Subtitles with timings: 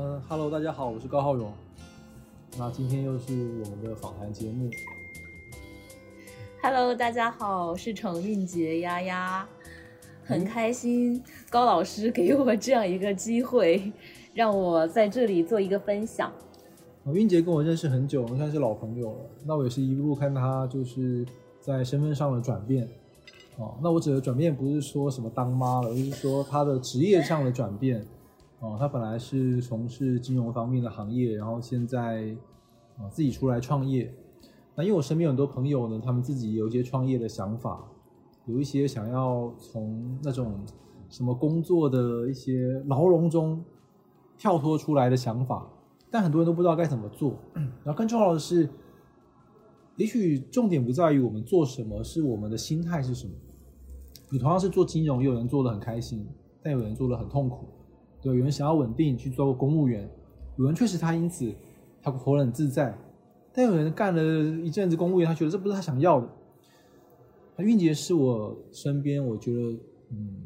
[0.00, 1.52] 嗯哈喽，大家好，我是高浩勇。
[2.56, 3.32] 那今天又是
[3.64, 4.70] 我们的访谈节目。
[6.62, 9.44] Hello，大家好，我是程韵杰丫丫，
[10.22, 11.20] 很开心
[11.50, 13.92] 高老师给我这样一个机会，
[14.34, 16.32] 让我在这里做一个分享。
[17.02, 19.18] 呃韵杰跟我认识很久，算是老朋友了。
[19.44, 21.26] 那我也是一路看他就是
[21.58, 22.88] 在身份上的转变。
[23.56, 28.06] 哦，那我指的转变不是说什么当妈了，而是说他的职业上的转变。
[28.60, 32.36] 哦，他本来是从事金融方面的行业，然后现在
[32.96, 34.12] 啊、自己出来创业。
[34.74, 37.84] 那因为我身边很多朋友呢，他们自己有一些创业的想法，
[38.46, 40.64] 有一些想要从那种
[41.08, 43.64] 什么工作的一些牢笼中
[44.36, 45.70] 跳脱出来的想法，
[46.10, 47.38] 但很多人都不知道该怎么做。
[47.54, 48.68] 然后更重要的是，
[49.94, 53.32] 也许重点不在于我们做什么，是我们的心态是什么。
[54.30, 56.26] 你同样是做金融，有人做的很开心，
[56.60, 57.68] 但有人做的很痛苦。
[58.20, 60.08] 对，有人想要稳定去做公务员，
[60.56, 61.54] 有人确实他因此
[62.02, 62.96] 他活得很自在，
[63.52, 64.22] 但有人干了
[64.64, 66.28] 一阵子公务员，他觉得这不是他想要的。
[67.56, 69.78] 那韵杰是我身边我觉得
[70.10, 70.36] 嗯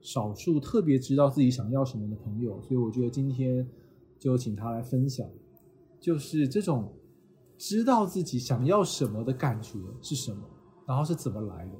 [0.00, 3.66] 少数特别知道自己想要什么的朋友，所以我觉得今天
[4.18, 5.26] 就请他来分享，
[6.00, 6.92] 就是这种
[7.58, 10.42] 知道自己想要什么的感觉是什么，
[10.86, 11.72] 然后是怎么来的。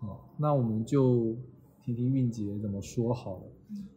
[0.00, 1.36] 哦，那我们就
[1.82, 3.42] 听听韵杰怎么说好了。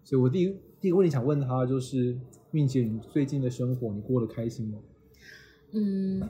[0.03, 0.48] 所以我第一
[0.80, 2.17] 第一个问题想问他就是，
[2.52, 4.80] 韵姐，你最近的生活你过得开心吗？
[5.72, 6.28] 嗯，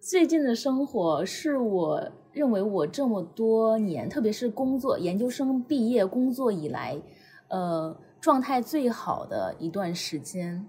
[0.00, 7.00] 最近的生活是我认为我这么多年，特别是工作研究生毕业工作以来，
[7.48, 10.64] 呃，状态最好的一段时间。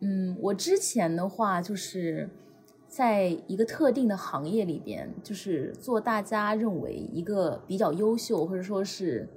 [0.00, 2.28] 嗯，我之前的话就是
[2.88, 9.28] 在一个特定的行业里边，就是做大家认为一个比较优秀，或者说是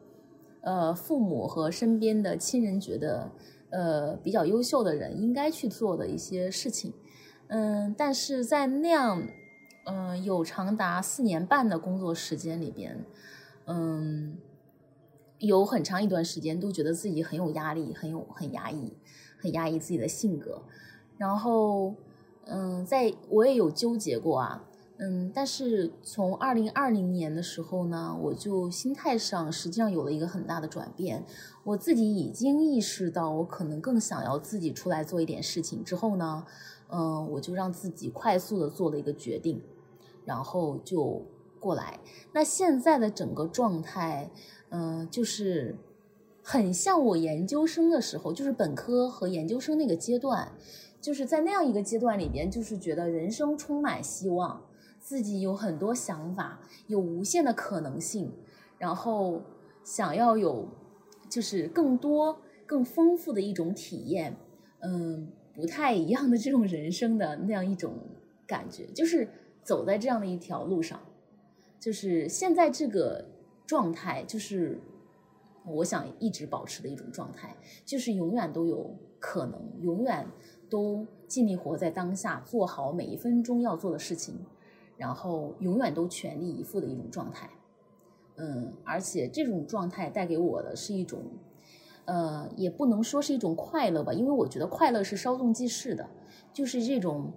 [0.64, 3.31] 呃父母和身边的亲人觉得
[3.69, 6.91] 呃比较优秀的人应该去做的一些事情。
[7.47, 9.28] 嗯，但是在那样
[9.85, 13.06] 嗯有长达四年半的工作时间里边，
[13.66, 14.38] 嗯，
[15.40, 18.97] 有很长一段时间都觉得自己很有压力，很有很压抑，
[19.38, 20.63] 很压抑自己的性格。
[21.18, 21.94] 然后，
[22.46, 24.63] 嗯，在我也有纠结过啊，
[24.97, 31.25] 嗯，但是从二零二零年的时候呢，我就心态上实际上有了一个很大的转变。
[31.63, 35.83] 我自己已经意识到，我可能更想要自己出来做一点事情。
[35.83, 36.45] 之后呢，
[36.89, 39.61] 嗯，我就让自己快速的做了一个决定，
[40.25, 41.25] 然后就
[41.59, 41.99] 过来。
[42.31, 44.29] 那现在的整个状态，
[44.69, 45.75] 嗯，就是
[46.43, 50.51] 很像我研究生的时候，就是本科和研究生那个阶段，
[51.01, 54.61] 就是在那样一个阶段里边，就是觉得人生充满希望，
[55.03, 58.31] 自己有很多想法，有无限的可能性，
[58.78, 59.41] 然后
[59.84, 60.69] 想要有
[61.30, 64.38] 就是更多、更丰富的一种体验，
[64.80, 67.94] 嗯，不太一样的这种人生的那样一种
[68.47, 69.28] 感觉，就是
[69.62, 70.97] 走在这样的一条路上，
[71.81, 73.25] 就是现在这个
[73.68, 74.80] 状态，就是
[75.66, 80.25] 我想一直保持的一种状态，就是永远都有可能，永远
[80.70, 84.46] 都尽力活在当下，做好每一分钟要做的事情，
[84.97, 87.49] 然后永远都全力以赴的一种状态。
[88.35, 91.23] 嗯，而且这种状态带给我的是一种，
[92.05, 96.09] 呃，也不能说是一种快乐吧，因为我觉得快乐是稍纵即逝的，
[96.51, 97.31] 就是这种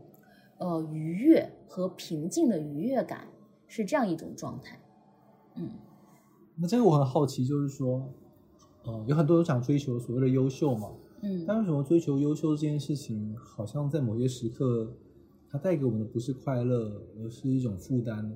[0.59, 3.29] 呃愉悦和平静的愉悦感，
[3.67, 4.81] 是这样一种状态。
[5.57, 5.71] 嗯。
[6.59, 8.03] 那这个我很好奇，就是说，
[8.85, 10.89] 呃，有很多人想追求所谓的优秀嘛，
[11.21, 14.91] 嗯但为什么追求优秀这件事情，好像在某些时刻，
[15.51, 18.33] 它带给我们的不是快乐，而是一种负担？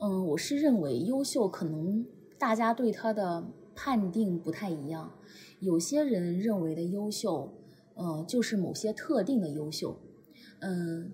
[0.00, 2.06] 嗯，我是认为优秀可能
[2.38, 5.12] 大家对他的判定不太一样，
[5.60, 7.52] 有些人认为的优秀，
[7.94, 9.96] 呃，就是某些特定的优秀，
[10.60, 11.10] 嗯，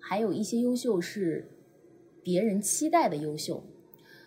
[0.00, 1.50] 还有一些优秀是
[2.22, 3.62] 别人期待的优秀，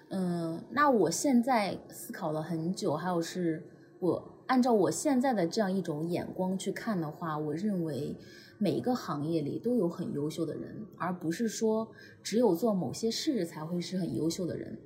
[0.09, 3.63] 嗯，那我现在思考了很久，还有是
[3.99, 8.15] 我按照我现在的这样一种眼光去看的话，我认为
[8.57, 11.87] 每一个行业里都有很优秀的人，而不是说
[12.23, 14.79] 只有做某些事才会是很优秀的人。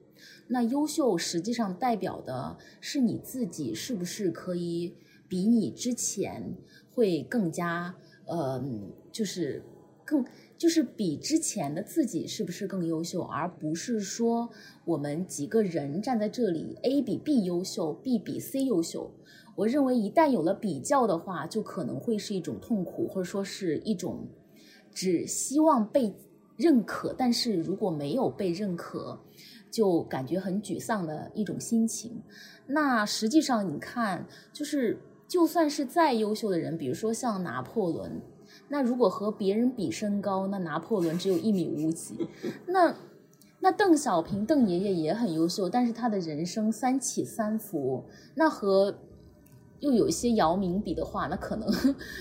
[0.48, 4.96] 那优秀实际上代表的是你自己是不是可以
[5.30, 6.56] 比你之前
[6.94, 7.96] 会更加
[8.26, 8.62] 呃，
[9.14, 9.64] 就是
[10.04, 10.26] 更
[10.58, 14.50] 就是比之前的自己是不是更优秀，而不是说
[14.84, 19.12] 我们几个人站在这里，A 比 B 优秀，B 比 C 优秀。
[19.56, 24.28] 我认为一旦有了比较的话，就可能会是一种痛苦，或者说是一种
[24.94, 26.16] 只希望被
[26.58, 29.20] 认可，但是如果没有被认可，
[29.72, 32.22] 就感觉很沮丧的一种心情。
[32.68, 35.00] 那实际上你看，就是。
[35.26, 38.22] 就算是再优秀的人，比如说像拿破仑，
[38.68, 42.28] 那如果和别人比身高，那拿破仑只有一米五几。
[42.68, 42.96] 那
[43.60, 48.04] 那邓小平邓爷爷也很优秀，但是他的人生三起三伏，
[48.36, 48.96] 那和
[49.84, 51.70] 又有一些姚明比的话，那可能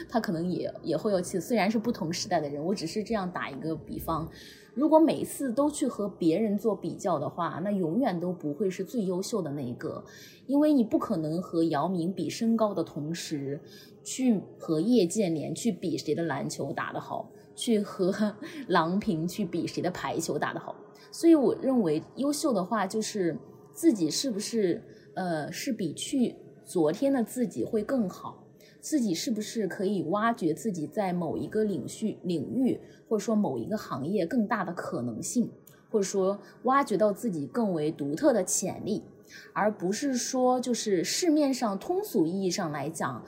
[0.08, 1.38] 他可能也也会有气。
[1.38, 4.28] 虽然是不同时代的人，我只是这样打一个比方。
[4.74, 10.02] 如果每次都去和别人做比较的话，那永远都不会是最优秀的那一个，
[10.46, 13.60] 因为你不可能和姚明比身高的同时，
[14.02, 18.34] 去和叶建联去比谁的篮球打得好，去和
[18.68, 20.74] 郎平去比谁的排球打得好。
[21.12, 23.38] 所以我认为，优秀的话就是
[23.74, 24.82] 自己是不是
[25.14, 28.38] 呃是比去昨天的自己会更好。
[28.80, 35.52] 自己是不是可以挖掘自己在某一个领域领域，或者说某一个行业更大的可能性，
[35.88, 39.04] 或者说挖掘到自己更为独特的潜力，
[39.52, 43.24] 而不是说就是市面上通俗意义上来讲，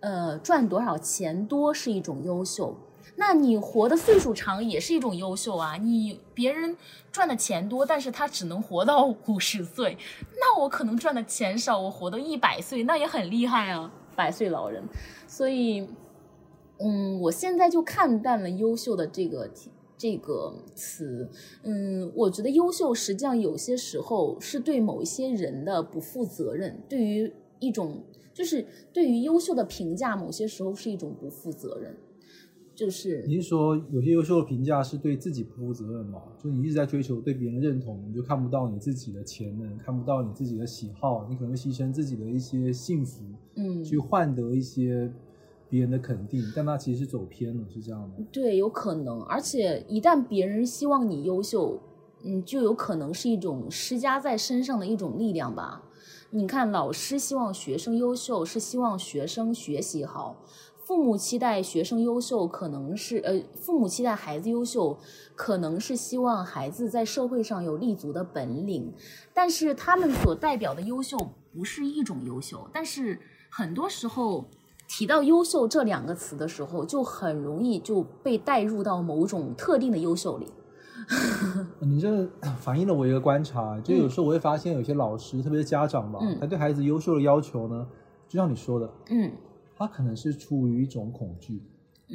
[0.00, 2.76] 呃，赚多少钱多是一种优秀，
[3.16, 5.76] 那你活的岁数长也是一种优秀啊。
[5.78, 6.76] 你别人
[7.10, 9.96] 赚的钱多，但是他只能活到五十岁，
[10.38, 13.92] 那我可能赚的钱少，我活到一百岁，那也很厉害啊。
[14.16, 14.82] 百岁老人，
[15.28, 15.86] 所以，
[16.80, 19.48] 嗯，我现在就看淡了“优秀”的这个
[19.96, 21.30] 这个词。
[21.62, 28.02] 嗯，我觉得优秀实际上有些时候是对某一些人的不负责任，对于一种
[28.34, 31.96] 就是对于优秀的评价，某些时候是一种不负责任。
[32.78, 36.22] 就是你是说有些优秀的评价是对自己不负责任吗？
[36.40, 43.24] 就你一直在追求对别人认同，你就看不到你自己的潜能，看不到你自己的喜好，你可能会牺牲自己的一些幸福，
[43.56, 45.12] 嗯，去换得一些
[45.68, 48.24] 别人的肯定，但他其实是走偏了，是这样的。
[48.30, 49.20] 对，有可能。
[49.22, 51.80] 而且一旦别人希望你优秀，
[52.22, 55.82] 嗯，就有可能是一种施加在身上的一种力量吧。
[56.30, 60.44] 你看，老师希望学生优秀，是希望学生学习好。
[60.88, 64.96] 父母期待学生优秀，可能是呃，父母期待孩子优秀，
[65.36, 68.90] 可能是希望孩子在社会上有立足的本领，
[69.34, 71.18] 但是他们所代表的优秀
[71.52, 72.66] 不是一种优秀。
[72.72, 73.20] 但是
[73.50, 74.46] 很多时候
[74.88, 80.46] 提到优秀这两个词的时候，就很容易就被带入到某种特定的优秀里。
[81.80, 82.26] 你这
[82.56, 87.86] 反映了我一个观察，就有时候我会发现有些老师，特别是家长吧，他对孩子优秀的要求呢，
[88.26, 89.30] 就像你说的，嗯。
[89.78, 91.62] 他可能是出于一种恐惧，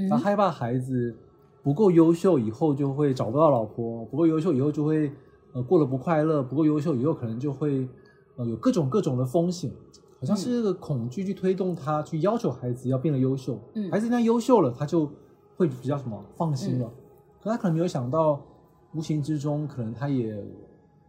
[0.09, 1.15] 他害怕孩子
[1.63, 5.09] 不够优秀，以后就会找不到老婆；不够优秀以后就会
[5.53, 7.87] 呃过得不快乐；不够优秀以后可能就会
[8.35, 9.71] 呃有各种各种的风险，
[10.19, 13.57] 好像是这个恐惧去推动他去要求孩子要变得优秀。
[13.89, 15.09] 孩子一旦优秀了，他就
[15.55, 16.91] 会比较什么放心了。
[17.41, 18.45] 可他可能没有想到，
[18.93, 20.45] 无形之中可能他也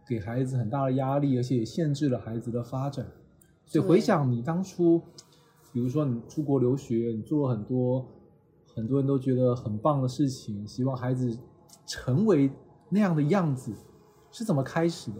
[0.07, 3.05] 给孩子很大的压力，而且也限制了孩子的发展。
[3.65, 5.01] 所以回想你当初。
[5.75, 8.09] 比如说你出国留学，你做了很多
[8.73, 11.37] 很多人都觉得很棒的事情，希望孩子
[11.85, 12.49] 成为
[12.87, 13.73] 那样的样子，
[14.31, 15.17] 是怎么开始的？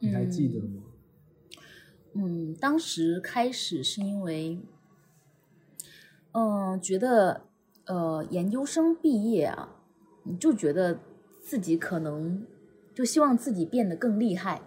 [0.00, 0.82] 你还记得吗？
[2.12, 4.60] 嗯，当时开始是因为，
[6.32, 7.46] 嗯，觉得
[7.86, 9.80] 呃研究生毕业啊，
[10.24, 11.00] 你就觉得
[11.40, 12.46] 自己可能
[12.92, 14.60] 就希望自己变得更厉害。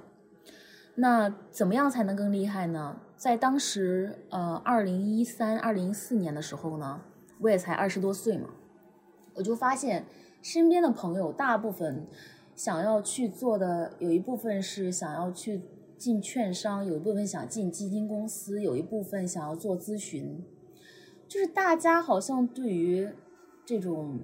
[0.96, 3.00] 那怎么样才能更厉害呢？
[3.20, 7.02] 在当时，呃，二零一三、二零一四年的时候呢，
[7.42, 8.52] 我也才二十多岁嘛，
[9.34, 10.06] 我就发现
[10.42, 12.08] 身边的朋友大部分
[12.56, 15.62] 想要去做的，有一部分是想要去
[15.98, 20.42] 进券商，有一部分想进基金公司，有一部分想要做咨询，
[21.28, 23.10] 就是大家好像对于
[23.66, 24.22] 这种，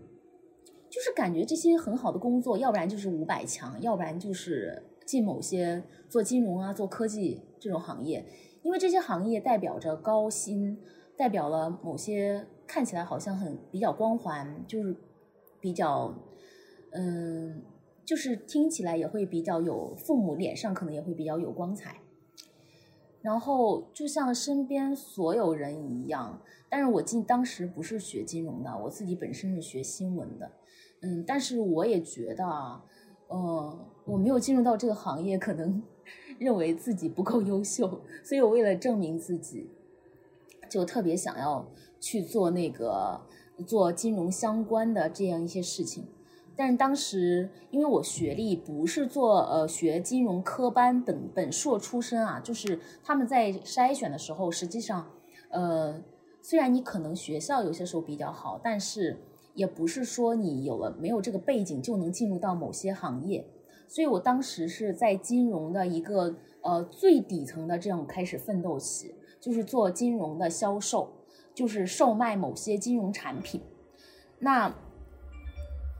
[0.89, 4.83] 就是感觉这些很好的工作，要不然就是五百强，要不然就是。
[5.05, 8.25] 进某些做金融啊、做科技这种行业，
[8.65, 10.79] 因为这些行业代表着高薪，
[11.15, 14.97] 代表了某些看起来好像很比较光环，就是
[15.61, 16.11] 比较，
[16.93, 17.61] 嗯，
[18.03, 22.01] 就是听起来也会比较有父母脸上可能也会比较有光彩。
[23.21, 30.51] 然后就像身边所有人一样，但是我进当时不是学金融的，我自己本身是学新闻的，
[31.03, 32.83] 嗯，但是我也觉得啊。
[33.27, 35.81] 嗯，我没有进入到这个行业，可能
[36.37, 39.69] 认为自己不够优秀，所以我为了证明自己，
[40.69, 41.65] 就特别想要
[41.99, 43.21] 去做那个
[43.65, 46.05] 做金融相关的这样一些事情。
[46.55, 55.11] 但是当时因为我学历不是做呃学金融科班等本硕出身啊，就是他们在筛选的时候，实际上
[55.49, 56.01] 呃
[56.41, 59.17] 虽然你可能学校有些时候比较好，但是。
[59.55, 63.47] 也不是说你有了没有这个背景就能进入到某些行业，
[63.87, 71.13] 所以我当时是在金融的一个呃最底层的这样开始奋斗起，就是做金融的销售，
[71.53, 73.61] 就是售卖某些金融产品。
[74.39, 74.75] 那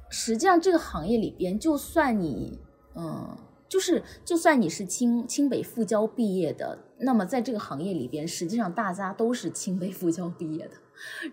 [0.09, 2.59] 实际上这个行业里边，就算你，
[2.95, 3.37] 嗯，
[3.67, 10.73] 就是就算你是清清北复交毕业的，那么在这个行业里边，实际上大家都是清北复交毕业的。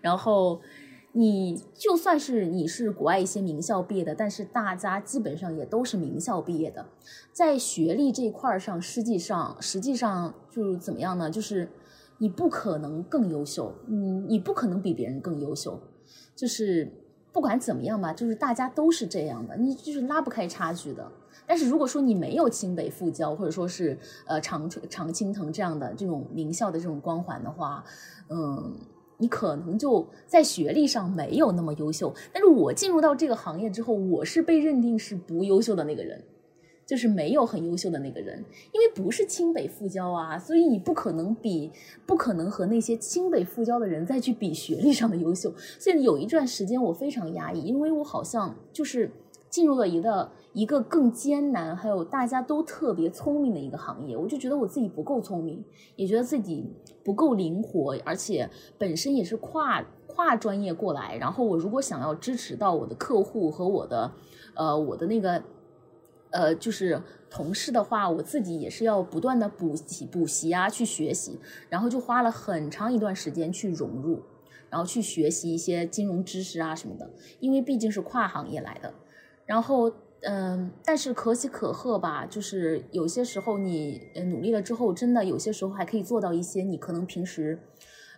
[0.01, 0.61] 然后
[1.15, 6.87] 你就算是你是国外一些名校毕业的，但是大家基本上也都是名校毕业的，
[7.31, 11.29] 在学历这一块上，实际上实际上就怎么样呢？
[11.29, 11.69] 就是
[12.17, 15.79] 你不可能更优秀，嗯，你不可能比别人更优秀，
[16.35, 16.91] 就是
[17.31, 21.11] 不管怎么样吧，就是大家都是这样的，你就是拉不开差距的。
[21.45, 27.83] 但是如果说你没有清北复交，或者说是呃常常青藤这样的这种名校的这种光环的话，
[28.29, 28.75] 嗯。
[29.17, 36.21] 你可能就在学历上没有那么优秀，但是我进入到这个行业之后，我是被认定是不优秀的那个人，
[36.85, 41.71] 就是没有很优秀的那个人，因为不是清北复交啊，所以你不可能比，
[42.05, 45.53] 不可能和那些清北复交的人再去比学历上的优秀。
[45.79, 49.11] 所以有一段时间我非常压抑，因为我好像就是
[49.49, 50.31] 进入了一个。
[50.53, 55.65] 一个更艰难，还有大家都特别聪明的一个行业，我就觉得我自己不够聪明，
[55.95, 56.63] 也觉得自己
[57.03, 61.15] 不够灵活，而且本身也是跨跨专业过来。
[61.17, 64.11] 然后我如果想要支持到我的客户和我的，
[64.55, 65.43] 呃，我的那个，
[66.31, 71.39] 呃，就是同事的话，我自己也是要不断的补习补习啊，去学习。
[71.69, 74.21] 然后就花了很长一段时间去融入，
[74.69, 78.93] 然后去学习一些金融知识啊什么的，因为毕竟是跨行业来的，
[79.45, 79.91] 然后。
[80.25, 87.59] 嗯，但是可喜可贺吧，就是有些时候你努力了之后，真的有些时候还可以做到一些你可能平时，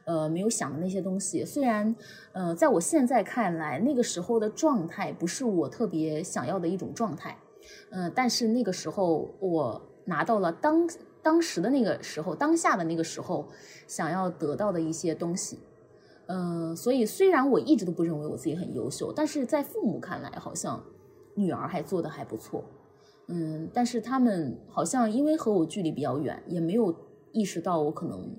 [0.06, 1.44] 呃，没有想的那些东西。
[1.44, 1.96] 虽然，
[2.34, 7.40] 呃，在我现在看来，那个时候的状态不是我特别想要的一种状态，
[7.90, 10.88] 嗯，但是那个时候我拿到了当
[11.24, 13.48] 当时的那个时候当下的那个时候
[13.88, 15.58] 想要得到的一些东西，
[16.28, 20.84] 嗯，所以虽然我一直都不认为我自己很优秀，但是在父母看来好像。
[21.36, 22.64] 女儿还做的还不错，
[23.28, 26.96] 嗯，但是他们好像因为和我距离比较远，也没有
[27.32, 28.36] 意识到我可能，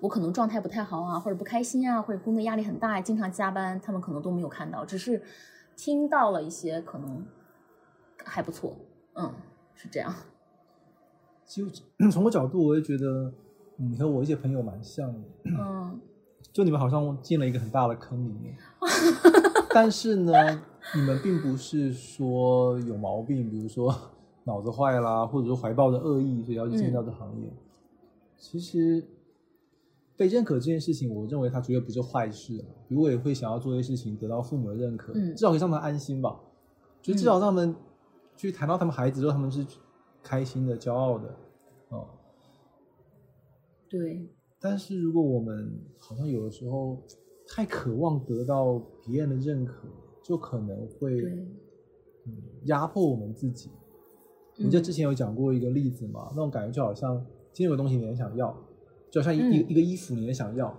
[0.00, 5.22] 我可能状态不太好啊，或者不开心啊，或者工作压力很大，经常加班，他们可能都没有看到，只是
[5.76, 7.24] 听到了一些可能
[8.24, 8.76] 还不错，
[9.14, 9.32] 嗯，
[9.74, 10.14] 是这样。
[11.44, 13.32] 其实从我角度，我也觉得
[13.76, 16.00] 你和我一些朋友蛮像的，嗯，
[16.52, 18.56] 就你们好像进了一个很大的坑里面，
[19.72, 20.32] 但是呢。
[20.94, 23.92] 你们并不是说有毛病，比如说
[24.44, 27.52] 脑子坏啦，或者说怀抱着恶意，所以要去进到这行业。
[28.36, 29.04] 其实
[30.16, 32.64] 被认可这件事情，我认为它绝对不是坏事。
[32.88, 36.38] 比如我也会想要做一些事情，得到父母的认可，至少可以让他们安心吧。
[37.02, 37.74] 就至少让他们
[38.36, 39.66] 去谈到他们孩子之后，他们是
[40.22, 41.36] 开心的、骄傲的。
[41.88, 42.06] 哦，
[43.88, 44.28] 对。
[44.68, 47.00] 但是如果我们好像有的时候
[47.46, 49.86] 太渴望得到别人的认可。
[50.26, 51.22] 就可能会，
[52.24, 52.32] 嗯，
[52.64, 53.70] 压迫我们自己。
[54.58, 57.16] 我记得之前有讲过一个例子嘛，那种感觉就好像
[57.52, 58.52] 今天有个东西你很想要，
[59.08, 60.76] 就好像一一一个衣服你很想要，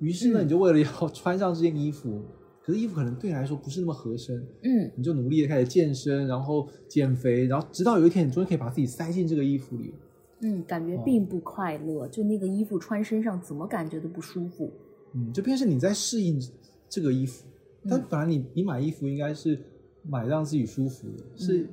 [0.00, 2.20] 于是呢你就为了要穿上这件衣服，
[2.62, 9.94] 可是衣服可能对你来说不是那么合身，嗯，你就努力的开始健身，然后减肥，然后直到有一天你终于可以把自己塞进这个衣服里，
[10.42, 14.72] 嗯，感觉并不快乐，就那个衣服穿身上怎么感觉都不舒服，
[15.12, 16.40] 嗯，就变是你在适应
[16.88, 17.46] 这个衣服。
[17.88, 19.58] 但本来你你买衣服应该是
[20.02, 21.68] 买让自己舒服的，是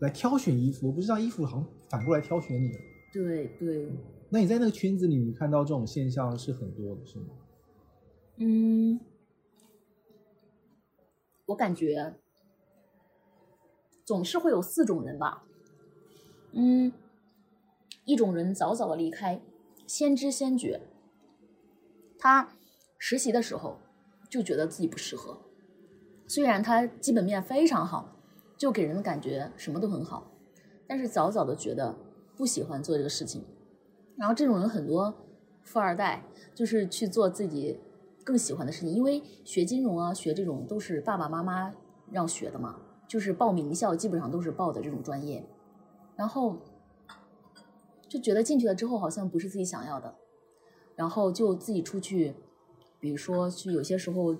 [0.00, 2.70] 来挑选衣服，不是让衣服好像反过来挑选你。
[3.12, 3.88] 对对。
[4.30, 7.26] 那你在那个圈子里，你看到这种现象是很多的，是吗？
[8.38, 8.98] 嗯，
[11.46, 12.16] 我感觉
[14.04, 15.44] 总是会有四种人吧。
[16.52, 16.92] 嗯，
[18.04, 19.40] 一种人早早的离开，
[19.86, 20.80] 先知先觉。
[22.18, 22.48] 他
[22.98, 23.78] 实习的时候
[24.30, 25.38] 就觉得自己不适合。
[26.26, 28.16] 虽然他基本面非常好，
[28.56, 30.32] 就给人的感觉什么都很好，
[30.86, 31.94] 但是早早的觉得
[32.36, 33.44] 不喜欢做这个事情。
[34.16, 35.14] 然后这种人很多，
[35.62, 37.78] 富二代就是去做自己
[38.22, 41.74] 更喜欢的事情，因为学金融啊，学这种都是爸爸妈妈
[42.10, 45.44] 让学的嘛，就是报名校基本上都是报的这种专业，
[46.16, 46.56] 然后
[48.14, 50.14] 就觉得进去了之后好像不是自己想要的，
[50.94, 52.34] 然后就自己出去，
[53.00, 54.36] 比如说去有些时候。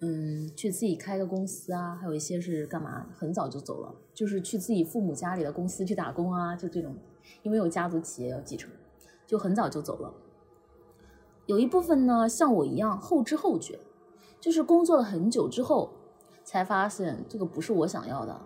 [0.00, 3.06] 嗯，去自己开个公司啊，还有一些是干嘛？
[3.14, 6.94] 很早就走了，就是去自己父母家里的公司去打工啊，就这种，
[7.42, 8.70] 因为有家族企业要继承，
[9.26, 10.12] 就很早就走了。
[11.46, 13.78] 有一部分呢，像我一样后知后觉，
[14.40, 15.92] 就是工作了很久之后，
[16.42, 18.38] 才发现这个不是我想要的。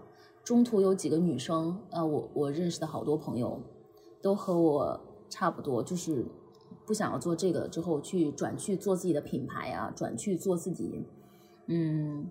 [0.44, 3.60] 中途有几个女生，呃，我我认识的好多朋友，
[4.20, 6.24] 都和我差不多，就是
[6.86, 11.04] 不想要做这个之后，去转去做自己的品牌啊，转去做自己，
[11.66, 12.28] 嗯，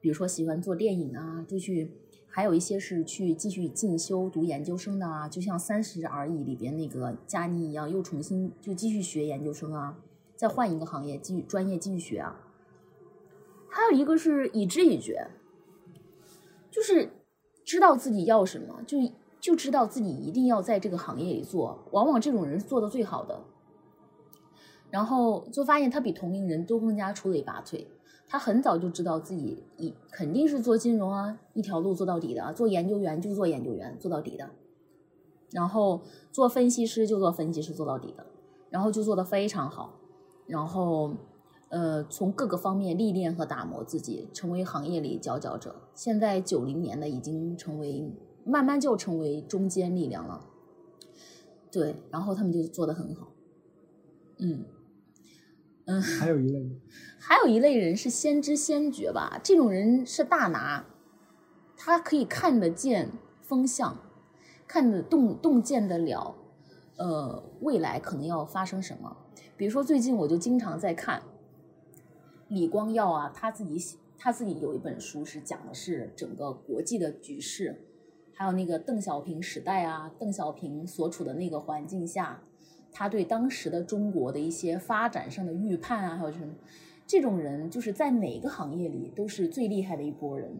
[0.00, 1.90] 比如说喜欢做电影啊，就去，
[2.28, 9.98] 还有一些是去继续进修读研究生的啊，就像《三十而已》里边那个佳妮一样，又重新就继续学研究生啊，
[10.36, 12.44] 再换一个行业继续专业继续学啊。
[13.70, 15.28] 还有一个是已知已觉，
[16.70, 17.10] 就是
[17.64, 18.98] 知道自己要什么，就
[19.48, 21.78] 就知道自己一定要在这个行业里做。
[21.92, 23.40] 往往这种人是做的最好的，
[24.90, 27.86] 然后就发现他比同龄人都更加出类拔萃。
[28.26, 34.50] 他很早就知道自己一肯定是做金融啊，一条路做到底的，做研究员就做研究员做到底的，
[35.50, 38.26] 然后做分析师就做分析师做到底的，
[38.68, 39.94] 然后就做的非常好，
[40.46, 41.14] 然后。
[41.70, 45.76] 呃，从各个方面历练和打磨自己，成为行业里佼佼者。
[45.94, 48.10] 现在九零年的已经成为，
[48.48, 50.46] 慢慢就成为中坚力量了。
[51.70, 53.32] 对，然后他们就做的很好。
[54.38, 54.64] 嗯
[55.84, 56.80] 嗯，还有一类，
[57.18, 59.40] 还有一类人是先知先觉吧？
[59.42, 60.86] 这种人是大拿，
[61.76, 63.12] 他可以看得见
[63.42, 63.98] 风向，
[64.66, 66.34] 看得洞洞见得了，
[66.96, 69.16] 呃，未来可能要发生什么。
[69.56, 71.22] 比如说最近我就经常在看。
[72.48, 77.87] 李光耀啊，他自己写，他自己有一本书是讲的是整个国际的局势，
[78.38, 82.40] 还有那个邓小平时代啊，邓小平所处的那个环境下，
[82.92, 86.54] 他对当时的中国的一些发展上的预判啊，还有什么，
[87.04, 90.56] 这种人就是在哪个行业里都是最厉害的一波人，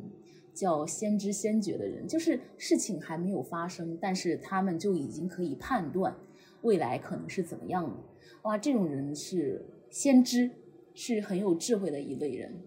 [0.53, 6.17] 叫先知先觉的人，就是事情还没有发生，但是他们就已经可以判断
[6.63, 7.97] 未来可能是怎么样的，
[8.43, 10.51] 哇，这种人是先知。
[11.01, 12.61] 是很有智慧的一类人，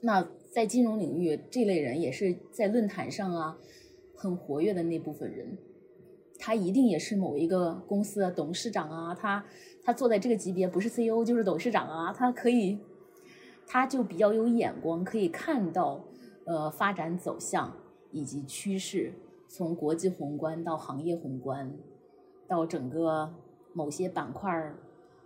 [0.00, 3.56] 那在金融领域，这类人也是在论坛上啊
[4.22, 5.58] 很活跃的那部分人，
[6.38, 9.44] 他一定也是某一个公司的董事长啊，他
[9.82, 12.78] 他坐在这个级别不是 CEO 就是董事长啊，他可以，
[13.66, 16.04] 他就比较有眼光，可以看到
[16.46, 17.76] 呃发展走向
[18.12, 19.12] 以及趋势，
[19.48, 21.76] 从国际宏观到行业宏观，
[22.46, 23.34] 到整个
[23.72, 24.78] 某些板块儿，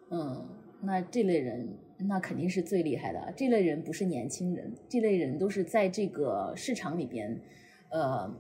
[0.09, 0.49] 嗯，
[0.81, 1.69] 那这类人。
[1.99, 3.33] 那肯定是最厉害的。
[3.35, 7.41] 这类人不是年轻人，这类人都是在这个市场里边，
[7.91, 8.31] 呃，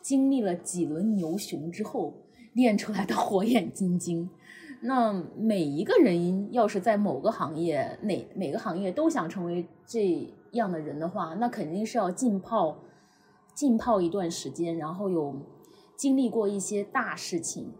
[0.00, 2.14] 经历了几轮牛熊之后
[2.52, 4.30] 练出来的火眼金睛。
[4.80, 12.78] 那每一个人要是在某个行业，哪每个行业都想成为这样的人的话，那肯定是要浸泡
[13.54, 15.34] 浸泡一段时间，然后有
[15.96, 17.72] 经历过一些大事情、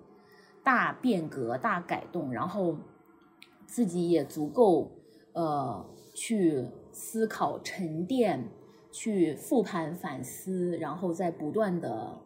[0.63, 2.77] 大变革、大改动，然后
[3.67, 4.93] 自己也足够。
[5.35, 8.49] 呃，去思考、沉淀，
[8.91, 12.19] 去复盘、反思，然后再不断的，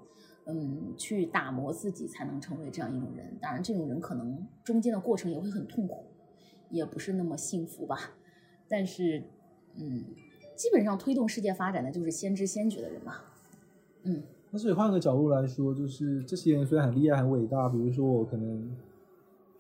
[0.47, 3.37] 嗯，去打磨自己，才能成为这样一种人。
[3.41, 6.05] 当然，这种人可能中间的过程也会很痛苦，
[6.71, 8.15] 也不是那么幸福吧。
[8.69, 9.25] 但是，
[9.77, 10.05] 嗯，
[10.57, 13.15] 基本上推动世界发展的就是先知先觉的人嘛。
[14.05, 14.23] 嗯。
[14.51, 18.77] 那所以换个角度来说，就是这些人虽然很厉害、很伟大，比如说我可能。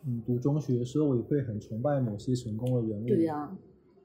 [0.04, 3.06] 嗯，读中学的时候，我也会很崇拜某些成功的人物。
[3.06, 3.56] 对呀。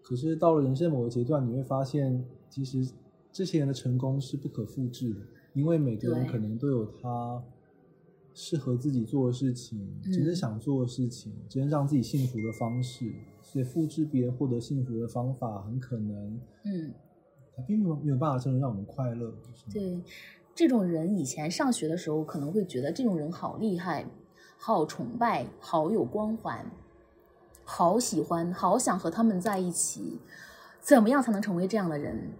[0.04, 2.88] 可是到了人生某个阶段，你会发现，其实
[3.32, 5.20] 这些人的成功是不可复制的，
[5.54, 7.44] 因为每个人可能都有他
[8.34, 13.14] 适合自己做的事情，真正想做的事情，真正让自己幸福的方式。
[13.42, 16.94] 所以，复制别人获得幸福的方法，很可能，嗯，
[17.56, 19.34] 他并没有没有办法真的让我们快乐。
[19.72, 20.02] 对，
[20.54, 24.06] 这种人以前上学的时候，可能会觉得这种人好厉害。
[24.60, 26.66] 好崇拜，好有光环，
[27.64, 30.20] 好喜欢，好想和他们在一起。
[30.88, 32.32] 怎么样才能成为这样的人？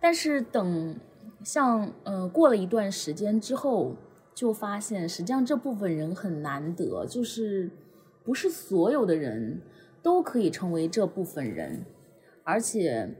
[0.00, 0.98] 但是等
[1.44, 3.94] 像呃过了一段时间之后，
[4.34, 7.70] 就发现实际上这部分人很难得，就是
[8.24, 9.60] 不是所有的人
[10.02, 11.84] 都可以成为这部分人，
[12.42, 13.14] 而且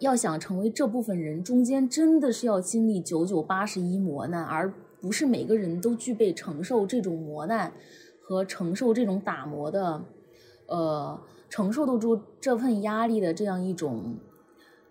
[0.00, 4.72] 要想成为这部分人，中间真的是要经历九九八十一磨难，而。
[5.02, 7.72] 不是每个人都具备承受这种磨难
[8.20, 10.04] 和承受这种打磨的，
[10.66, 11.18] 呃，
[11.50, 14.16] 承受得住这份压力的这样一种，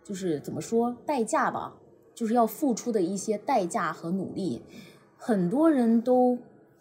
[0.03, 1.77] 就是怎么说代价吧，
[2.13, 4.61] 就是要付出的一些代价和努力，
[5.17, 6.37] 很多人都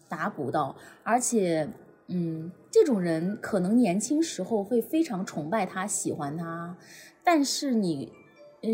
[0.07, 1.71] 达不到，而且，
[2.09, 6.77] 嗯，这种人可能年轻时候会非常崇拜他，喜欢他，
[7.25, 8.12] 但是你，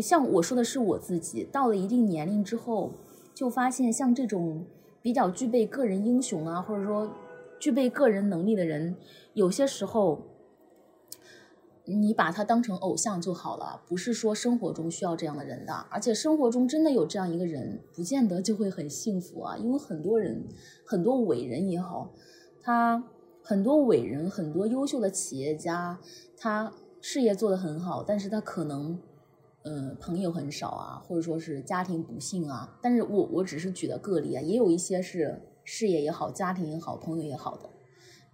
[0.01, 2.91] 像我说的是我自己，到了一定年龄之后。
[3.35, 4.65] 就发现，像这种
[5.01, 7.11] 比较具备个人英雄啊，或者说
[7.59, 8.95] 具备个人能力的人，
[9.33, 10.21] 有些时候
[11.85, 15.73] 你把他当成偶像就好了，不是说生活中需要这样的人的。
[15.91, 19.55] 而且生活中真的有这样一个人，不见得就会很幸福啊。
[19.55, 20.43] 因为很多人，
[20.85, 22.11] 很多伟人也好，
[22.61, 23.03] 他
[23.43, 25.99] 很多伟人，很多优秀的企业家，
[26.35, 28.99] 他事业做得很好，但是他可能，
[29.63, 32.77] 嗯，朋友很少啊，或者说是家庭不幸啊。
[32.81, 37.69] 但是我我只是举的个例啊，也有一些是事业也好，家庭也好，朋友也好的。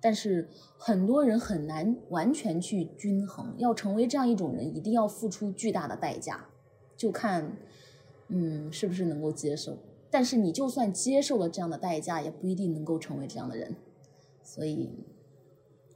[0.02, 6.46] 但是很多人很难完全去均衡，要成为这样一种人，一定要付出巨大的代价，
[6.98, 7.56] 就看，
[8.30, 9.78] 嗯，是不是能够接受。
[10.10, 13.76] 但是你就算接受了这样的代价，也不一定能够成为这样的人，
[14.44, 14.90] 所以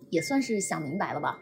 [0.10, 1.40] 也算是想明白了吧。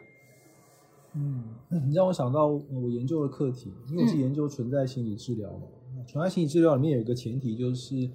[1.15, 5.67] 嗯，你让我想到我研究的课题，因为我是研究存在心理治疗嘛。
[6.07, 8.09] 存在心理治疗里面有一个前提，就是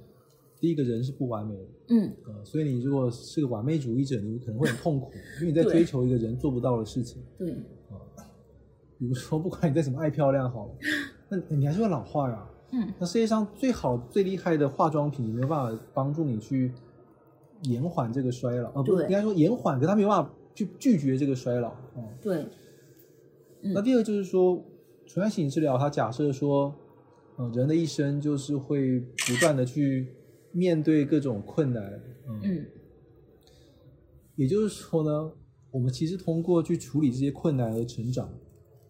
[0.60, 1.68] 第一个人是不完美的。
[1.90, 7.22] 嗯呃，所以你如果是个完美主义者，你可能会很痛苦， 因为你在追求一个人做不到的事情。
[7.38, 7.52] 对，
[7.90, 7.96] 啊，
[8.98, 10.72] 比如说，不管你再怎么爱漂亮好了，
[11.30, 12.50] 那你还是会老化呀。
[12.70, 16.70] 嗯那世界上最好、最厉害的化妆品，没有办法帮助你去
[17.62, 21.68] 延缓这个衰老，啊，不对应该说延缓，可它没有办法去拒绝这个衰老。
[21.68, 22.44] 哦、对，
[23.62, 24.62] 嗯那第二个就是说，
[25.06, 26.74] 存在心理治疗，它假设说，
[27.38, 30.08] 嗯、人的一生就是会不断的去
[30.52, 31.84] 面对各种困难，
[32.28, 32.66] 嗯，嗯
[34.36, 35.32] 也就是说呢，
[35.70, 38.28] 我们其实通过去处理这些困难而成长。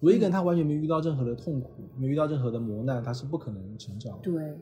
[0.00, 4.22] 如果一个人他完全没遇到任何的痛苦，没遇到任何的磨难，他是不可能成长的。
[4.22, 4.56] 对，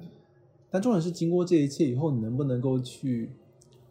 [0.71, 3.31] 但重点是经过这一切以后，你能不能够去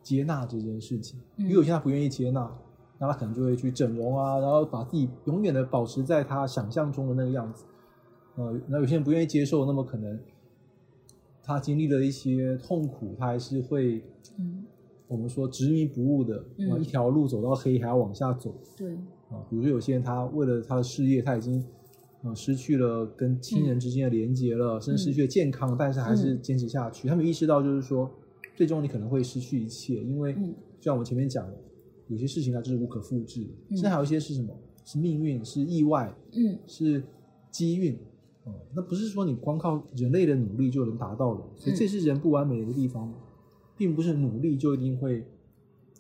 [0.02, 1.20] 接纳这件事情？
[1.38, 2.52] 嗯因为有些人他不愿意接纳，
[3.00, 7.66] 那他可能就会去整容啊，然后把自己永远的保持在他想象中的那个样子。
[8.38, 10.20] 呃，那有些人不愿意接受，那么可能
[11.46, 14.02] 他经历了一些痛苦，他还是会
[14.38, 14.66] 嗯。
[15.08, 16.72] 我们说执迷不悟的，嗯。
[16.72, 18.56] 啊，一条路走到黑还要往下走。
[18.76, 18.96] 对，
[19.30, 21.64] 啊，比如说有些人他为了他的事业，他已经
[22.24, 27.08] 呃失去了跟亲人之间的连接了，甚至失去了健康，但是还是坚持下去。
[27.08, 28.10] 他们意识到就是说，
[28.56, 30.56] 最终你可能会失去一切，因为嗯。
[30.80, 31.56] 就像我们前面讲的，
[32.08, 33.78] 有些事情它就是无可复制的，嗯。
[33.78, 34.52] 甚至还有一些是什么？
[34.84, 36.58] 是命运，是意外，嗯。
[36.66, 37.04] 是
[37.52, 37.96] 机运。
[38.46, 43.12] 哦、那不是说你光靠人类的努力就能达到的，所以这是人不完美的地方，
[43.76, 45.26] 并不是努力就一定会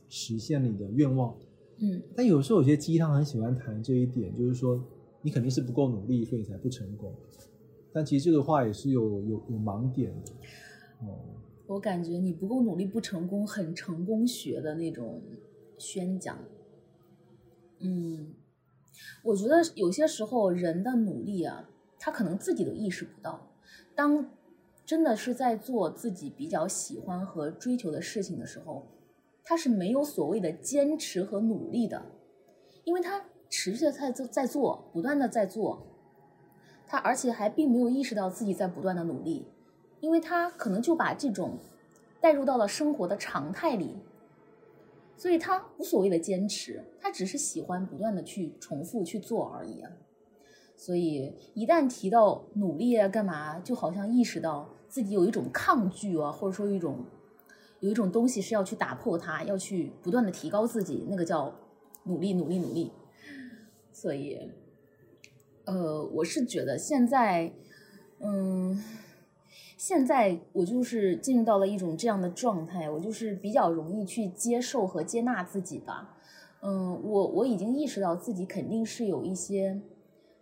[0.07, 1.35] 实现你的愿望。
[1.77, 4.79] 嗯但有时候有些鸡汤很喜欢谈这一点，就是说
[5.23, 7.13] 你肯定是不够努力，所以你才不成功。
[7.91, 10.31] 但其实这个话也是有有有盲点的。
[11.07, 11.17] 哦，
[11.65, 15.21] 我感觉你不够努力不成功，很成功学的那种
[15.79, 16.37] 宣讲。
[17.79, 18.35] 嗯，
[19.23, 23.47] 我觉得有些时候人的努力啊，他可能自己都意识不到。
[23.95, 24.29] 当
[24.85, 28.85] 真的是在做自己比较喜欢和追求的事情的时候，
[29.43, 32.03] 他是没有所谓的坚持和努力的，
[32.83, 35.87] 因为他持续的在做，在做，不断的在做，
[36.87, 39.47] 他而且还并没有意识到自己在不断的努力。
[40.01, 41.57] 因为他可能就把这种
[42.21, 43.95] 带入到了生活的常态里，
[45.17, 49.83] 所以他无所谓的坚持，他只是喜欢不断的去重复去做而已。
[50.77, 57.05] 所以一旦提到努力啊，干嘛，就好像意识到自己有一种抗拒啊，或者说一种
[57.79, 61.53] 有一种东西是要去打破它，要去不断的提高自己，那个叫
[62.03, 62.91] 努力，努力，努力。
[63.91, 64.51] 所以，
[65.65, 67.53] 呃，我是觉得现在，
[68.19, 68.83] 嗯。
[69.77, 76.17] 现在我就是进入到了一种这样的状态，我就是比较容易去接受和接纳自己吧。
[76.61, 79.81] 嗯，我我已经意识到自己肯定是有一些，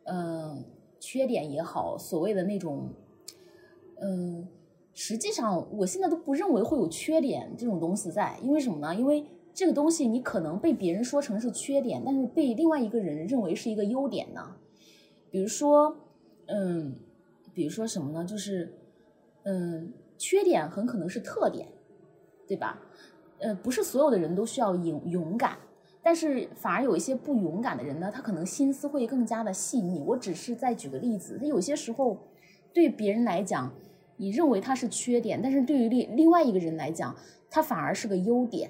[0.06, 0.64] 嗯，
[1.00, 2.90] 缺点也好，所谓的那种，
[4.02, 4.48] 嗯，
[4.94, 8.96] 实际上我现在都不认为会有缺点这种东西在，因为什么呢？
[8.96, 14.56] 因为这个东西你可能被别人说成是缺点，但是被另外一个人认为是一个优点呢。
[15.30, 15.96] 比如说，
[16.48, 16.96] 嗯，
[17.54, 18.26] 比如说什么呢？
[18.26, 18.80] 就是。
[19.46, 21.68] 嗯，缺点很可能是特点，
[22.48, 22.82] 对吧？
[23.40, 25.58] 呃，不是所有的人都需要勇勇敢，
[26.04, 30.04] 但是反而有一些不勇敢的人呢，他可能心思会更加的细腻。
[30.06, 32.18] 我只是在举个例子，他有些时候
[32.74, 33.72] 对别人来讲，
[34.18, 37.16] 你认为他是缺点，但是对于另另外一个人来讲，
[37.50, 38.70] 他反而是个优点。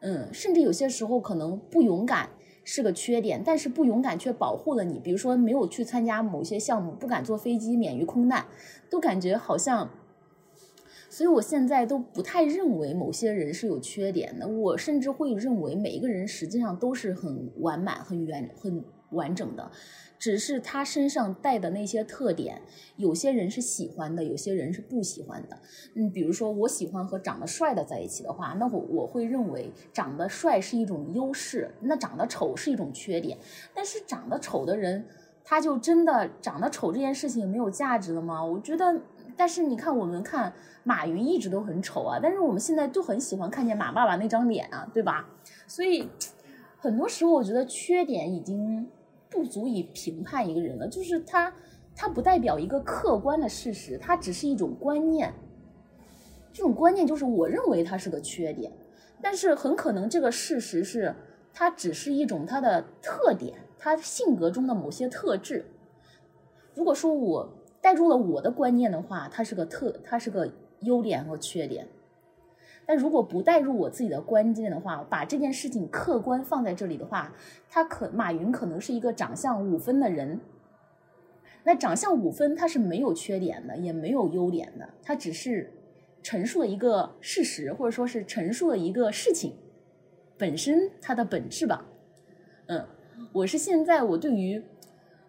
[0.00, 2.28] 嗯，甚至有些时候可能不勇敢
[2.64, 4.98] 是个缺点，但是不勇敢却保护了你。
[4.98, 8.46] 比如说没有去参加某些项目，不敢坐飞机，免于空难。
[8.88, 9.88] 都感觉好像，
[11.20, 14.48] 所以我现在都不太认为某些人是有缺点的。
[14.48, 19.70] 我甚至会认为每一个人实际上都是很完满、很圆、很完整的，
[20.18, 22.62] 只是他身上带的那些特点，
[22.96, 25.58] 有些人是喜欢的，有些人是不喜欢的。
[25.94, 33.36] 嗯，比如说我喜欢和长得帅的在一起的话，那我我会认为长得帅是一种优势，那长得丑是一种缺点。
[33.74, 35.04] 但是长得丑的人。
[35.42, 38.44] 他就真的长得丑这件事情没有价值了吗？
[38.44, 39.00] 我觉得，
[39.36, 40.52] 但是你看，我们看
[40.90, 45.24] 马云一直都很丑啊，但是我们现在都很喜欢看见马爸爸那张脸啊，对吧？
[45.68, 46.08] 所以
[46.78, 48.90] 很多时候我觉得缺点已经
[49.30, 51.54] 不足以评判一个人了，就是他
[51.94, 55.32] 他不代表一个客观的事实，它只是一种观念。
[56.52, 58.72] 这种观念就是我认为他是个缺点，
[59.22, 61.14] 但是很可能这个事实是
[61.54, 65.66] 他只是一种他的特点，他性格中的某些特质。
[66.74, 67.48] 如果说我
[67.80, 70.50] 带入了我的观念的话，他是个特，他是个
[70.80, 71.86] 优点和缺点。
[72.86, 77.32] 但如果不带入我自己的观点的话，把这件事情客观放在这里的话，
[77.68, 80.40] 他可马云可能是一个长相五分的人。
[81.62, 85.72] 那长相五分，他是没有缺点的，也没有优点的，他只是
[86.22, 89.54] 陈述了一个事实，或者说是陈述了一个事情
[90.36, 91.86] 本身它的本质吧。
[92.66, 92.86] 嗯，
[93.32, 94.62] 我是现在我对于。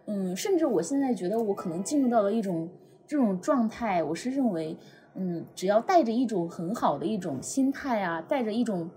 [0.08, 2.68] 嗯，甚至我现在觉得我可能进入到了一种
[3.06, 4.76] 这种状态，我是认为，
[5.14, 8.90] 嗯，只要带着一种很好的一种心态啊，带着一种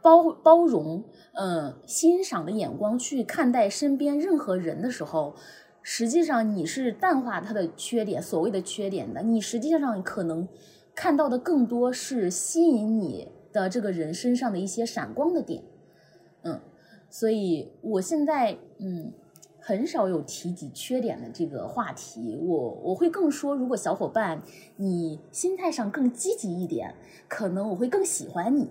[0.00, 5.34] 包包容、嗯欣赏的眼光去看待身边任何人的时候，
[5.82, 10.48] 实际上你是淡化他的缺点，所谓的缺点的，你实际上可能
[10.94, 15.62] 看到的更多是吸引你的这个人身上的一些闪光的点，
[16.42, 16.60] 嗯，
[17.10, 19.12] 所以我现在嗯。
[19.66, 24.42] 很少有提及缺点的这个话题，我我会更说，如果小伙伴
[24.76, 26.94] 你心态上更积极一点，
[27.28, 28.68] 可能我会更喜欢你，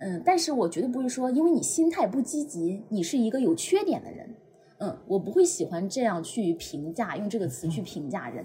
[0.00, 4.34] 嗯，但是我绝对不会说，因为你心态不积极，你是一个有缺点的人，
[4.78, 8.44] 嗯，我不会喜欢这样去评价，用这个词去评价人，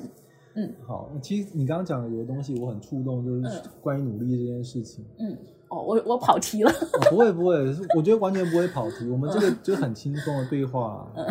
[0.53, 0.71] 嗯。
[0.85, 5.35] 好，其实你刚刚讲的有个东西我很触动，就是关于努力这件事情，嗯，
[5.69, 6.71] 哦，我我跑题了，
[7.09, 7.57] 不会不会，
[7.95, 11.11] 我觉得完全不会跑题，我们这个就很轻松的对话。
[11.15, 11.25] 嗯，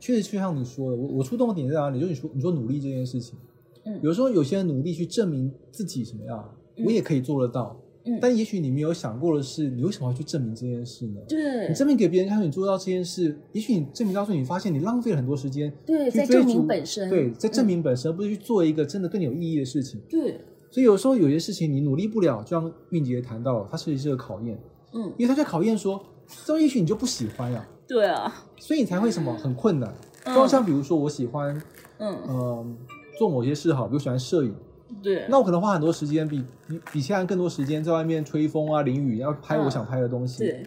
[0.00, 2.00] 确实就像你说的，我我触动的点在哪里？
[2.00, 3.38] 就你说你说努力这件事情，
[3.84, 6.44] 嗯，有时候有些人努力去证明自己什么样，
[6.84, 11.20] 我也可以做得到，嗯，但也许你没有想过的是，你为什么要去证明这件事呢？
[11.28, 20.40] 对，你证明给别人看，你做到这件事，也许你证明到时候，你发现你浪费了很多时间，对，在证明本身，对，在证明本身，而不是去做一个真的对你有意义的事情，对。
[20.70, 24.58] 所以有时候有些事情你努力不了，就像韵杰谈到，它其实是个考验，
[24.92, 26.04] 嗯，因为他在考验说，
[26.44, 29.94] 这也许你就不喜欢呀，对啊，所以你才会什么很困难。
[30.26, 31.62] 就像比如说，我喜欢，
[31.98, 32.76] 嗯。
[33.16, 34.52] 做某些事好，比如喜欢摄影，
[35.00, 40.66] 对，那我可能花很多时间，比比比现在更多时间在外面吹风啊、淋雨，要拍我想拍的东西，对，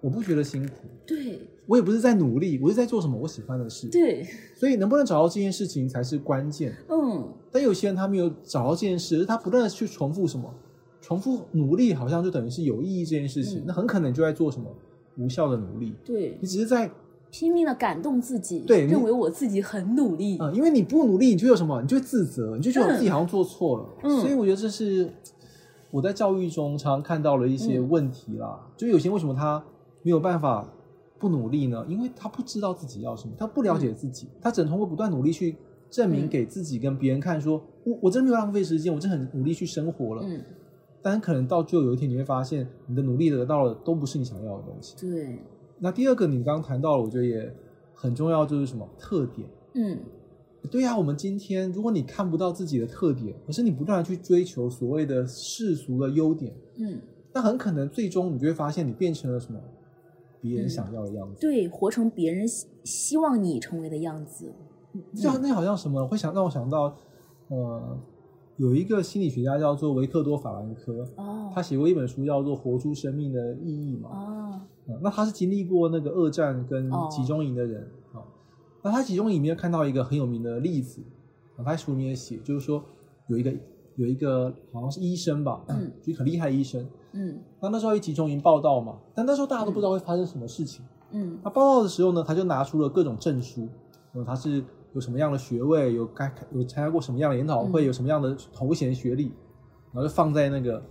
[0.00, 0.72] 我不觉得辛苦，
[1.06, 10.54] 对，我也不是在努力，我是在做什么我喜欢的事，对，所以能不能找到这件事情才是关键，嗯，但有些人他没有找到这件事，他不断的去重复什么，
[11.02, 14.74] 重复努力，好像就等于是有意义这件事情，那很可能就在做什么
[15.16, 16.90] 无效的努力，对你只是在。
[17.36, 21.82] 拼命的感动自己，对，认为我自己很努力啊，因为你不努力，你就有什么？
[21.82, 23.86] 你就会自责，你就觉得自己好像做错了。
[24.04, 25.12] 嗯，所以我觉得这是
[25.90, 28.64] 我在教育中常常看到了一些问题啦。
[28.76, 29.60] 就有些为什么他
[30.02, 30.72] 没有办法
[31.18, 31.84] 不努力呢？
[31.88, 35.56] 因为他不知道自己要什么，他不了解自己，他只能通过不断努力去
[35.90, 40.22] 证明给自己跟别人看，说我我真没有浪费时间，我真很努力去生活了。
[40.24, 40.40] 嗯，
[41.04, 44.96] 但可能到最后有一天你会发现，你的努力得到的都不是你想要的东西。
[44.98, 45.38] 对。
[45.78, 47.54] 那第二个，你刚刚谈到了，我觉得也
[47.94, 49.46] 很重要，就是什么特点？
[49.74, 49.98] 嗯，
[50.70, 56.98] 对呀，我们今天如果你看不到自己的特点，可是你不断的去追求所谓的世俗的优点，嗯，
[57.34, 59.60] 那很可能最终你就会发现，你变成了什么
[60.40, 61.40] 别人想要的样子？
[61.40, 64.54] 对，活成别人希希望你成为的样子。
[65.14, 66.06] 这那好像什么？
[66.06, 66.96] 会想让我想到，
[67.48, 67.98] 呃，
[68.56, 74.60] 有一个心理学家叫做维克多·法兰科，哦，他写过一本书叫做《活出生命的意义》嘛，哦。
[75.02, 78.22] 那他是经历过那个二战跟集中营的人啊。
[78.82, 81.02] 那他集中营里面看到一个很有名的例子
[81.56, 82.84] 啊，他书里面写，就是说
[83.28, 83.52] 有一个
[83.96, 87.40] 有一个好像是医生吧，嗯， 就很厉害的医生，嗯。
[87.60, 91.38] 那那时候一集中营报道嘛，但那时候大家都不知道会发生什么事情，嗯。
[91.42, 93.66] 他报道的时候呢，他就拿出了各种证书，
[94.12, 94.62] 呃，他是
[94.94, 99.26] 有什么样的学位，有该有参加过什么样的研讨会，有什么样的头衔学历，
[99.92, 100.82] 然后就放在那个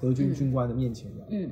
[0.00, 1.50] 德军军官的面前，嗯。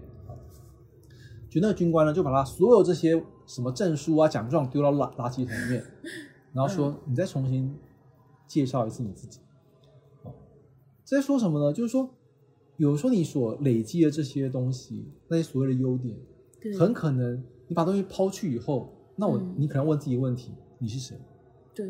[1.49, 5.85] 就那个军官呢，就把他所有这些什么证书啊、奖状丢到垃垃圾桶里面，
[6.53, 7.73] 然后说：“你再重新
[8.49, 9.39] 介绍一次你自己。”
[10.25, 10.35] 哦，
[11.05, 11.73] 在说什么呢？
[11.73, 12.11] 就是说，
[12.77, 16.17] 有时候你所累积的这些东西，那些所谓的优点，
[16.77, 21.17] 很可能你把东西抛去以后，那我你可能问自己问题：你是谁？
[21.75, 21.87] 对。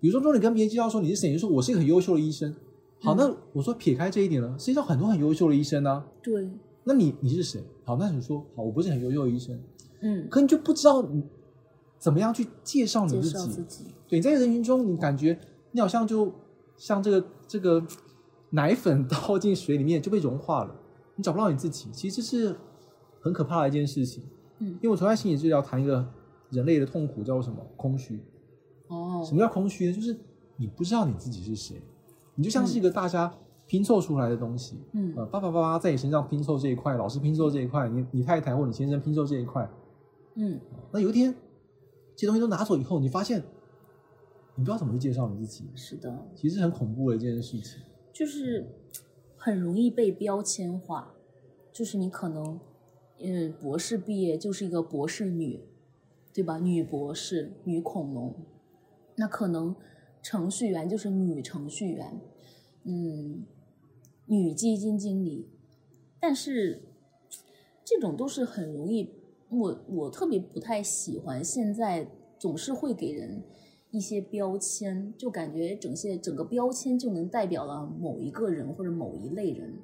[0.00, 2.54] 比如说，如果你跟别人介绍说你是谁，就说我是一个很优秀的医生。
[3.00, 6.04] 好，那我说撇开这一点呢，世界上很多很优秀的医生呢。
[6.22, 6.50] 对。
[6.84, 7.62] 那你你是谁？
[7.84, 9.60] 好，那你说好，我不是很优秀的医生，
[10.00, 11.22] 嗯，可你就不知道你
[11.98, 13.48] 怎么样去介绍你自己。
[13.48, 13.84] 自己。
[14.08, 15.38] 对，在人群中，你感觉
[15.72, 16.32] 你好像就
[16.76, 17.84] 像这个这个
[18.50, 20.74] 奶粉倒进水里面就被融化了，
[21.16, 22.56] 你找不到你自己，其实这是
[23.20, 24.22] 很可怕的一件事情。
[24.60, 26.04] 嗯因为我从来心理治疗谈一个
[26.50, 27.58] 人类的痛苦叫做什么？
[27.76, 28.18] 空虚。
[29.18, 29.92] 哦什么叫空虚呢？
[29.92, 30.16] 就是
[30.56, 31.80] 你不知道你自己是谁，
[32.34, 33.32] 你就像是一个大家
[33.66, 34.78] 拼凑出来的东西。
[34.92, 39.68] 嗯呃，爸爸妈妈在你身上拼凑这一块，老师拼凑这一块，你你太太或你先生拼凑这一块。
[40.34, 40.60] 嗯
[40.92, 41.34] 那有一天，
[42.14, 43.42] 这些东西都拿走以后，你发现
[44.54, 47.80] 你不知道怎么去介绍你自己，是的，其实是很恐怖的一件事情。
[48.12, 48.66] 就是
[49.36, 51.14] 很容易被标签化，
[51.72, 52.58] 就是你可能，
[53.20, 55.60] 嗯，博士毕业就是一个博士女，
[56.32, 56.58] 对吧？
[56.58, 58.34] 女博士、女恐龙，
[59.18, 59.74] 那可能
[60.22, 62.20] 程序员就是女程序员，
[62.84, 63.44] 嗯，
[64.26, 65.48] 女基金经理，
[66.20, 66.82] 但是
[67.84, 69.12] 这种都是很容易，
[69.50, 73.42] 我我特别不太喜欢现在总是会给人
[73.90, 79.78] 一些标签，就感觉整些整个标签就能代表了某一个人或者某一类人。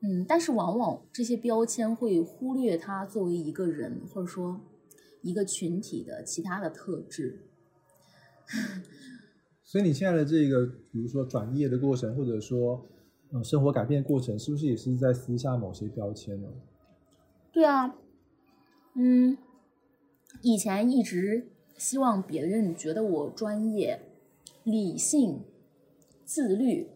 [0.00, 4.60] 嗯，但是往往这些标签会忽略他作为一个人或者说
[5.22, 7.45] 一个群体的其他的特质。
[9.62, 12.86] 所以你现在的这个，比如说转业的过程，或者说
[13.32, 16.48] 呃生活改变过程，是不是也是在撕下某些标签呢？
[17.52, 17.96] 对啊，
[18.94, 19.36] 嗯，
[20.42, 24.00] 以前一直希望别人觉得我专业、
[24.62, 25.40] 理性、
[26.24, 26.88] 自律，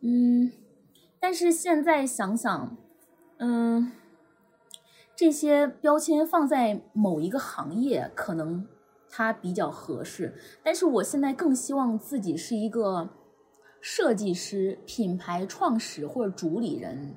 [0.00, 0.52] 嗯，
[1.18, 2.76] 但是现在想想，
[3.38, 3.90] 嗯，
[5.16, 8.66] 这些标签放在某一个行业可能
[9.10, 13.08] 它比较合适，但是我现在更希望自己是一个
[13.80, 17.14] 设计师、品牌创始或者主理人，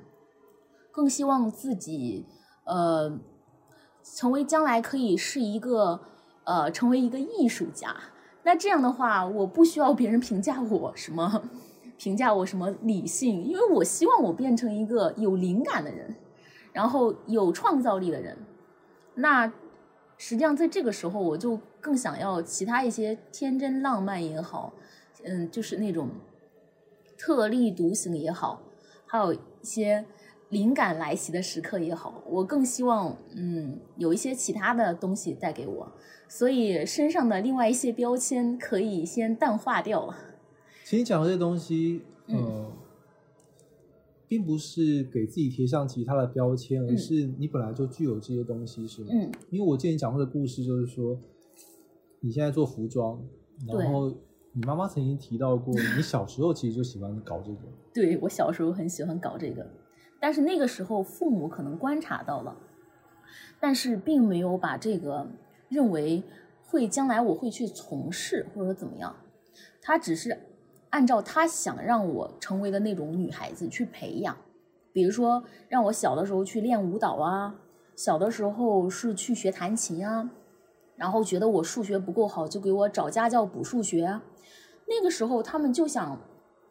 [0.90, 2.26] 更希望自己
[2.64, 3.18] 呃
[4.02, 6.00] 成为将来可以是一个
[6.44, 7.94] 呃成为一个艺术家。
[8.44, 11.42] 那这样的话，我不需要别人评价我什么，
[11.96, 16.16] 评价我什么理性，因为我希望我变成一个有灵感的人，
[16.72, 18.36] 然后有创造力的人。
[19.14, 19.52] 那
[20.24, 24.72] 实际上在这个时候，我就更想要其他一些天真浪漫也好，
[25.24, 26.10] 嗯，就是那种
[27.18, 28.62] 特立独行也好，
[29.04, 30.04] 还有一些
[30.48, 35.92] 灵感来袭的时刻也好，我更希望嗯有一些其他的东西带给我，
[36.28, 40.16] 所以身上的另外一些标签可以先淡化掉了。
[40.84, 42.72] 其实你讲的这些东西，嗯呃，
[44.32, 49.08] 并不是给自己贴上其他的标签，而嗯是你本来就具有这些东西，是吗？
[49.12, 51.20] 嗯因为我记得你讲过的故事，就是说
[52.20, 53.22] 你现在做服装，
[53.68, 54.08] 然后
[54.54, 57.58] 你妈妈曾经提到过，你小时候其实就喜欢搞这个。
[57.92, 59.70] 对我小时候很喜欢搞这个，
[60.18, 62.56] 但是那个时候父母可能观察到了，
[63.60, 65.28] 但是并没有把这个
[65.68, 66.22] 认为
[66.64, 69.14] 会将来我会去从事或者怎么样，
[69.82, 70.38] 他只是
[70.92, 74.36] 按照他想让我成为的那种女孩子去培养，
[74.92, 77.54] 比如说让我小的时候去练舞蹈啊，
[77.96, 80.28] 小的时候是去学弹琴啊，
[80.96, 84.20] 然后觉得我数学不够好，就给我找家教补数学。
[84.86, 86.18] 那个时候他们就想，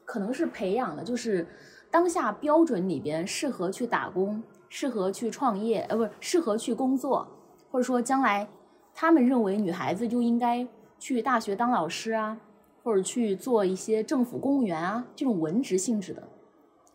[0.05, 1.47] 可能是培养的，就是
[1.89, 7.27] 当下标准里边适合去打工、适合去创业，呃，不是适合去工作，
[7.71, 8.47] 或者说将来
[8.93, 10.67] 他们认为女孩子就应该
[10.99, 12.37] 去大学当老师啊，
[12.83, 16.23] 或者去做一些政府公务员啊这种文职性质的。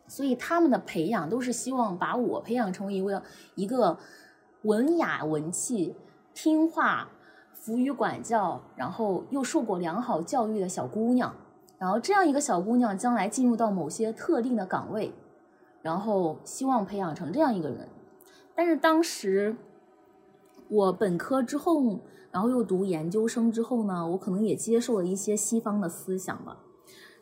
[0.09, 3.23] 所以他们的培养都是希望把我培养成为一个
[3.57, 3.99] 一个
[4.63, 5.97] 文雅文气、
[6.33, 7.09] 听话、
[7.53, 11.35] 服于管教，然后又受过良好教育的小姑娘。
[11.79, 15.13] 然后这样一个小姑娘将来进入到某些特定的岗位，
[15.83, 17.89] 然后希望培养成这样一个人。
[18.55, 19.57] 但是当时
[20.69, 21.99] 我本科之后，
[22.37, 26.63] 然后又读研究生之后呢，我可能也接受了一些西方的思想吧。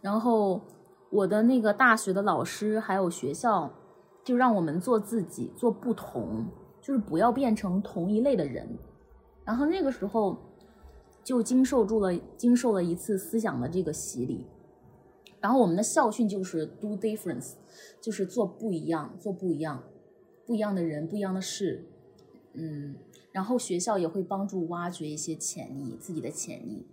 [0.00, 0.60] 然后
[1.08, 3.70] 我的那个大学的老师还有学校，
[4.24, 6.46] 就让我们做自己，做不同，
[6.82, 8.76] 就是不要变成同一类的人。
[9.44, 10.36] 然后那个时候
[11.22, 14.44] 就经受住了经受了一次思想的这个洗礼。
[15.40, 17.52] 然后我们的校训就是 “do difference”，
[18.00, 19.84] 就是做不一样，做不一样，
[20.44, 21.84] 不一样的人，不一样的事。
[22.54, 22.96] 嗯，
[23.34, 26.86] 然后学校也会帮助挖掘一些潜力，自己的潜力，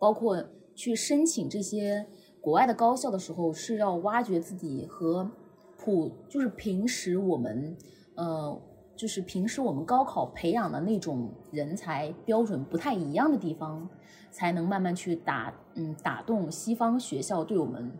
[0.00, 2.04] 包括去申请这些
[2.40, 5.30] 国外的高校的时候，是要挖掘自己和
[5.78, 7.76] 普，就是平时我们，
[8.16, 8.60] 呃，
[8.96, 13.88] 就是平时我们高考培养的那种人才标准不太一样的地方，
[14.32, 17.92] 才能慢慢去打，嗯，打动西方学校对我们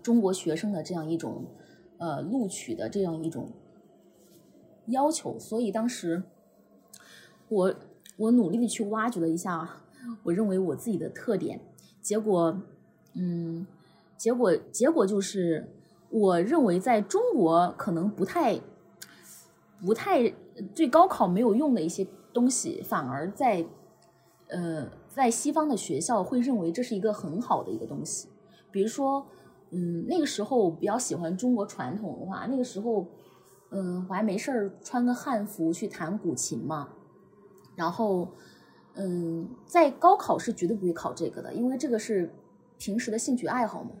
[0.00, 1.44] 中国学生的这样一种，
[1.98, 3.48] 呃，录取的这样一种
[4.86, 5.36] 要求。
[5.40, 6.22] 所以当时
[7.50, 7.74] 我
[8.16, 9.68] 我努力的去挖掘了一下，
[10.22, 11.60] 我认为我自己的特点，
[12.00, 12.62] 结果
[13.14, 13.66] 嗯，
[14.16, 15.68] 结果结果就是，
[16.10, 18.60] 我认为在中国可能不太
[19.84, 20.32] 不太
[20.74, 23.66] 对高考没有用的一些东西，反而在
[24.48, 28.28] 呃在西方的学校会认为这是一个很好的一个东西。
[28.70, 29.26] 比如说，
[29.70, 33.06] 嗯，那个时候我比较喜欢中国传统文化，那个时候，
[33.70, 36.90] 嗯，我还没事儿穿个汉服去弹古琴嘛，
[37.80, 38.28] 然后。
[38.94, 42.28] 嗯，在高考是绝对不会考这个的，因为这个是
[42.76, 43.92] 平时的兴趣爱好嘛。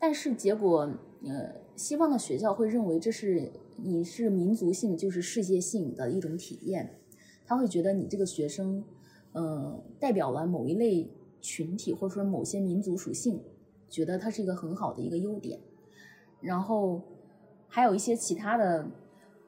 [0.00, 0.90] 但是结果，
[1.22, 6.98] 呃，西方的学校会认为这是你是民族性，就是世界性的一种体验，
[7.44, 8.82] 他会觉得你这个学生，
[9.32, 11.12] 呃，代表了某一类
[11.42, 13.42] 群体或者说某些民族属性，
[13.90, 15.60] 觉得它是一个很好的一个优点。
[16.40, 17.02] 然后
[17.68, 18.88] 还有一些其他的，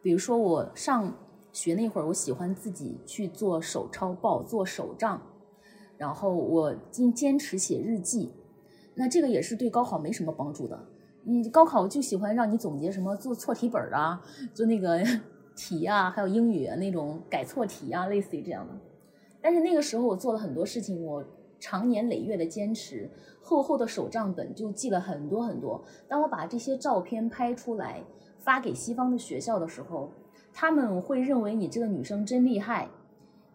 [0.02, 1.16] 比如说我上。
[1.52, 5.20] 学那会儿，我喜欢自己去做手抄报、做手账，
[5.96, 8.32] 然后我坚坚持写日记。
[8.94, 10.86] 那这个也是对高考没什么帮助的。
[11.24, 14.22] 你高考就喜欢让你总结什么做错题本啊，
[14.54, 15.02] 做那个
[15.54, 18.74] 题啊，还有英语那种改错题啊，类似于这样的。
[19.42, 21.24] 但是那个时候我做了很多事情，我
[21.58, 23.10] 长年累月的坚持，
[23.42, 25.84] 厚厚的手账本就记了很多很多。
[26.08, 28.02] 当我把这些照片拍出来
[28.38, 30.10] 发给西方的学校的时候，
[30.52, 32.88] 他们会认为你这个女生真厉害，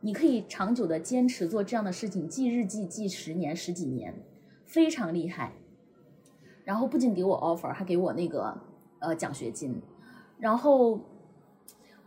[0.01, 4.13] 你可以长久的坚持做这样的事情，记日记记十年十几年，
[4.65, 5.53] 非常厉害。
[6.63, 8.57] 然后不仅给我 offer，还给我那个
[8.99, 9.81] 呃奖学金。
[10.39, 10.99] 然后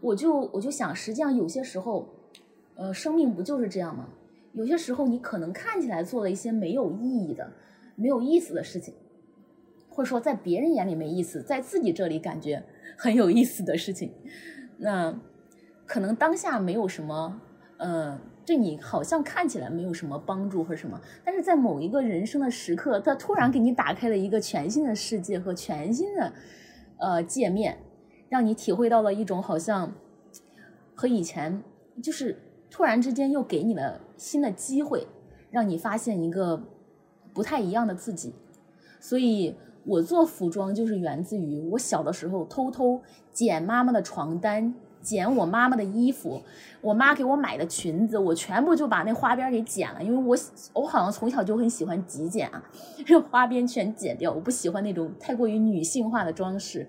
[0.01, 2.09] 我就我就想，实际上有些时候，
[2.75, 4.09] 呃，生命不就是这样吗？
[4.53, 7.53] 有些时候你可能看起来做了一些没有意义的、
[7.95, 8.95] 没有意思的事情，
[9.89, 12.65] 或者说在别人眼里没意思，在自己这里感觉
[12.97, 14.11] 很有意思的事情。
[14.79, 15.13] 那
[15.87, 17.41] 可能当下没有什么，
[17.79, 26.33] 呃，对你好像看起来没有什么帮助或者什么，但是在某一个人生的时刻，它突然给你打开了一个全新的世界和全新的
[26.99, 27.79] 呃界面，
[28.29, 29.93] 让你体会到了一种好像
[30.95, 31.63] 和以前
[32.03, 32.39] 就是
[32.71, 35.07] 突然之间又给你了新的机会，
[35.51, 36.63] 让你发现一个
[37.35, 38.35] 不太一样的自己，
[39.01, 39.57] 所以。
[39.89, 43.01] 我做服装就是源自于我小的时候偷偷
[43.33, 46.43] 剪妈妈的床单，剪我妈妈的衣服，
[46.83, 50.37] 我妈给我买的裙子，我全部就把那花边给剪了，因为我
[50.75, 52.63] 我好像从小就很喜欢极简啊，
[53.07, 56.87] 这花边全剪掉，我不喜欢那种太过于女性化的装饰。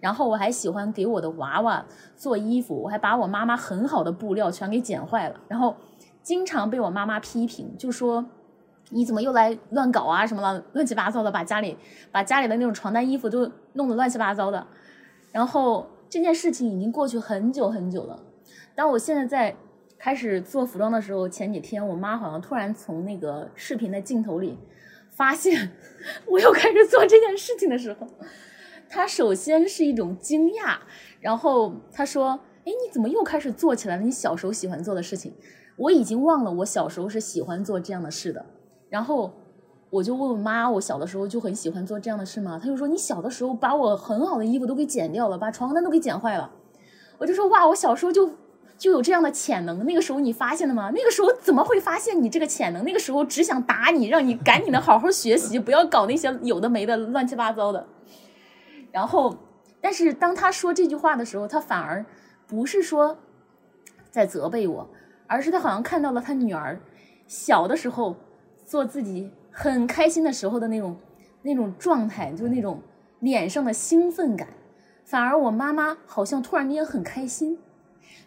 [0.00, 1.86] 然后我还喜欢给我的娃娃
[2.16, 5.76] 做衣服，我还把我妈妈很好的布料全给剪坏了，然后
[6.22, 8.26] 经常被我妈妈批评，就说。
[8.92, 10.26] 你怎么又来乱搞啊？
[10.26, 11.76] 什么了，乱七八糟的，把家里
[12.10, 14.66] 把家里的那种床单、衣服都弄得乱七八糟的。
[15.32, 18.22] 然后这件事情已经过去很久很久了。
[18.74, 19.56] 当我现在在
[19.98, 24.58] 开始做服装的时候，前几天我妈好像突然从那个视频的镜头里
[25.10, 25.70] 发现
[26.28, 28.06] 我又开始做这件事情的时候，
[28.88, 30.76] 她首先是一种惊讶，
[31.20, 34.02] 然后她说：“哎，你怎么又开始做起来了？
[34.02, 35.34] 你小时候喜欢做的事情，
[35.76, 38.44] 我已经忘了，我小时候是喜欢做这样的事的。”
[38.92, 39.32] 然后
[39.88, 42.58] 我就问我妈，我小的时候就很喜欢做这样的事吗？
[42.62, 46.50] 她就说你小的时候把我很好的衣服都给剪掉了，把床单都给剪坏了。
[47.16, 48.32] 我就说哇，我小时候就
[48.76, 50.92] 就有这样的潜能，那个时候你发现了吗？
[50.94, 52.84] 那个时候怎么会发现你这个潜能？
[52.84, 57.86] 那个时候只想打你，让你赶紧的好好学习，不要搞那些有的没的乱七八糟的。
[58.90, 59.34] 然后，
[59.80, 62.04] 但是当他说这句话的时候，他反而
[62.46, 63.16] 不是说
[64.10, 64.90] 在责备我，
[65.26, 66.78] 而是他好像看到了他女儿
[67.26, 68.16] 小的时候。
[68.72, 70.96] 做自己很开心的时候的那种
[71.42, 72.80] 那种状态，就是那种
[73.20, 74.48] 脸上的兴奋感。
[75.04, 77.58] 反而我妈妈好像突然间很开心，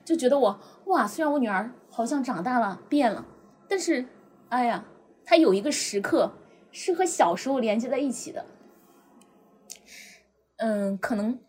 [0.03, 3.25] 就觉得我哇，虽然我女儿好像长大了变了，
[3.67, 4.05] 但是
[4.49, 4.85] 哎呀，
[5.25, 6.31] 她有一个时刻
[6.71, 8.45] 是和小时候连接在一起的。
[10.57, 11.39] 嗯，可能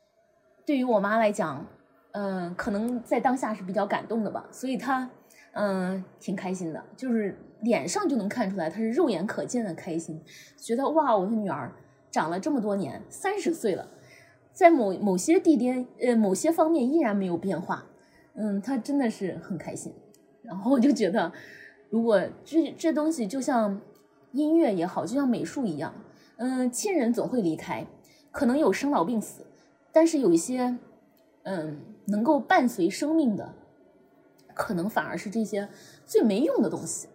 [0.64, 1.66] 对于我妈来讲，
[2.12, 5.11] 嗯，可能在当下是比较感动的吧，所以她
[5.53, 7.38] 嗯挺开心的，就是。
[7.61, 10.20] 脸上就能看出来，她是肉眼可见的开心，
[10.57, 11.72] 觉得哇，我的女儿
[12.11, 13.88] 长了这么多年，三十岁了，
[14.52, 17.86] 在某某些地点，呃，某些方面依然没有变化，
[18.34, 19.92] 嗯，她真的是很开心。
[20.42, 21.32] 然后我就觉得，
[21.90, 23.80] 如果这这东西就像
[24.32, 25.92] 音乐也好，就像美术一样，
[26.36, 27.86] 嗯，亲人总会离开，
[28.30, 29.44] 可能有生老病死，
[29.92, 30.78] 但是有一些，
[31.42, 33.54] 嗯，能够伴随生命的，
[34.54, 35.68] 可能反而是这些
[36.07, 37.09] 最没用的东西。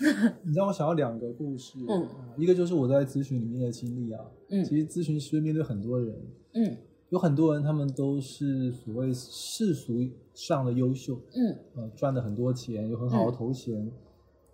[0.42, 6.14] 你让我想到两个故事，嗯，一个就是我在咨询里面的经历啊，嗯，其实咨询师面对很多人，
[6.54, 6.76] 嗯，
[7.10, 9.94] 有很多人他们都是所谓世俗
[10.34, 13.90] 上的优秀，嗯，呃，赚了很多钱，有很好的头衔，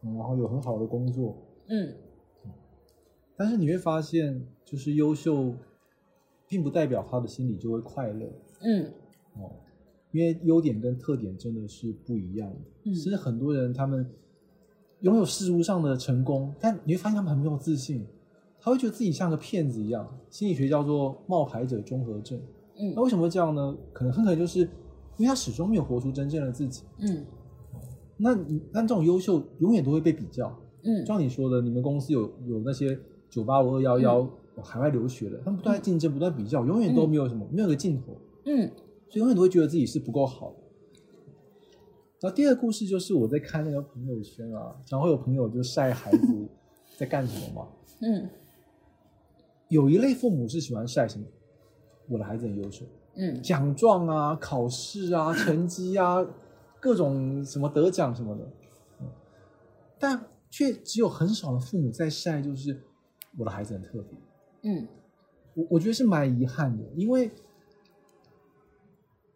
[0.03, 1.37] 嗯，然后有很好的工作，
[1.69, 1.95] 嗯，
[3.37, 5.55] 但是你会发现，就是优秀，
[6.47, 8.33] 并不代表他的心里就会快乐。
[8.61, 8.87] 嗯。
[9.37, 9.51] 哦，
[10.13, 12.57] 因为优点跟特点真的是不一样的。
[12.85, 12.95] 嗯。
[12.95, 14.09] 甚至很多人他们
[15.05, 18.07] 拥有事物上的成功，但你会发现他们很没有自信，
[18.59, 20.09] 他会觉得自己像个骗子一样。
[20.31, 22.41] 心理学叫做冒牌者综合症。
[22.81, 23.77] 嗯那为什么会这样呢？
[23.93, 26.85] 可能很可能就是因为他始终没有活出真正的自己。
[27.01, 27.23] 嗯
[28.17, 30.49] 那你那这种优秀永远都会被比较，
[30.83, 32.99] 嗯就像你说的，你们公司有有那些
[33.29, 34.27] 九八五二幺幺
[34.63, 38.71] 海外留学的，他们不断在竞争，不断比较，永远都没有什么、没有个尽头，嗯
[39.11, 40.64] 所以永远都会觉得自己是不够好的。
[42.25, 46.49] 然后第二个故事就是我在看那个朋友圈啊，然后有朋友就晒孩子
[46.97, 47.69] 在干什么嘛，
[48.01, 48.27] 嗯
[49.69, 51.27] 有一类父母是喜欢晒什么？
[52.09, 56.27] 我的孩子很优秀，嗯奖状啊、考试啊、成绩啊，
[56.81, 58.51] 各种什么得奖什么的，
[59.03, 59.07] 嗯
[59.99, 62.83] 但却只有很少的父母在晒，就是
[63.37, 64.19] 我的孩子很特别。
[64.63, 64.89] 嗯
[65.53, 67.31] 我我觉得是蛮遗憾的，因为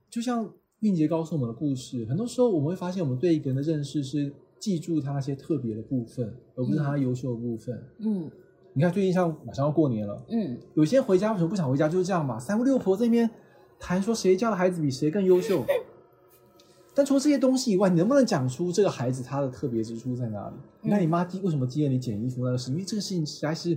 [0.08, 0.50] 就像
[0.80, 7.82] 韵杰告诉我们的故事，很多时候我们会发现，我们对一个人的认识是记住他那些特别的部分，而不是他优秀的部分。
[7.98, 8.30] 嗯
[8.74, 11.88] 你看，最近像马上要过年了，嗯有些人回家为什么不想回家？
[11.88, 13.28] 就是这样嘛，三姑六婆这边
[13.80, 15.64] 谈说谁家的孩子比谁更优秀。
[16.94, 20.56] 但除了这些东西以外，你能不能讲出这个孩子他的特别之处在哪里？
[20.82, 22.70] 你看你妈为什么记得你捡衣服那个事？
[22.70, 23.76] 因为这个事情实在是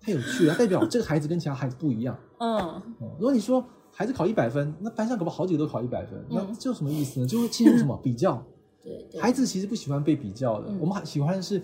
[0.00, 2.18] 太有趣了，代表这个孩子跟其他孩子不一样。
[2.38, 2.82] 嗯哦
[3.18, 7.26] 如果你说孩子考一百分，那班上可不好好几个都考一百分，那嗯这有什么意思呢？
[7.26, 8.42] 就会进入什么 比较？
[8.82, 11.60] 对对，孩子其实不喜欢被比较的，嗯我们喜欢的是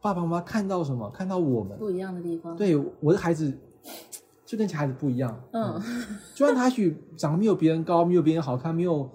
[0.00, 1.76] 爸爸妈妈看到什么，看到我们。
[1.78, 3.52] 不一样的地方。，对，我的孩子
[4.46, 5.38] 就跟其他孩子不一样。
[5.52, 5.80] 嗯
[6.34, 9.08] 就算他许长得没有别人高，没有别人好看，没有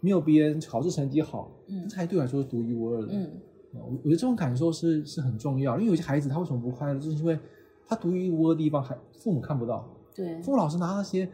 [0.00, 3.08] 没有别人考试成绩好，嗯这还对我来说是独一无二的。
[3.12, 3.30] 嗯
[3.72, 7.38] 我我觉得这种感受是是很重要，因为有些孩子他为什么不快乐，就是因为
[7.86, 11.28] 他独一无二的地方还父母看不到，对父母老是拿那些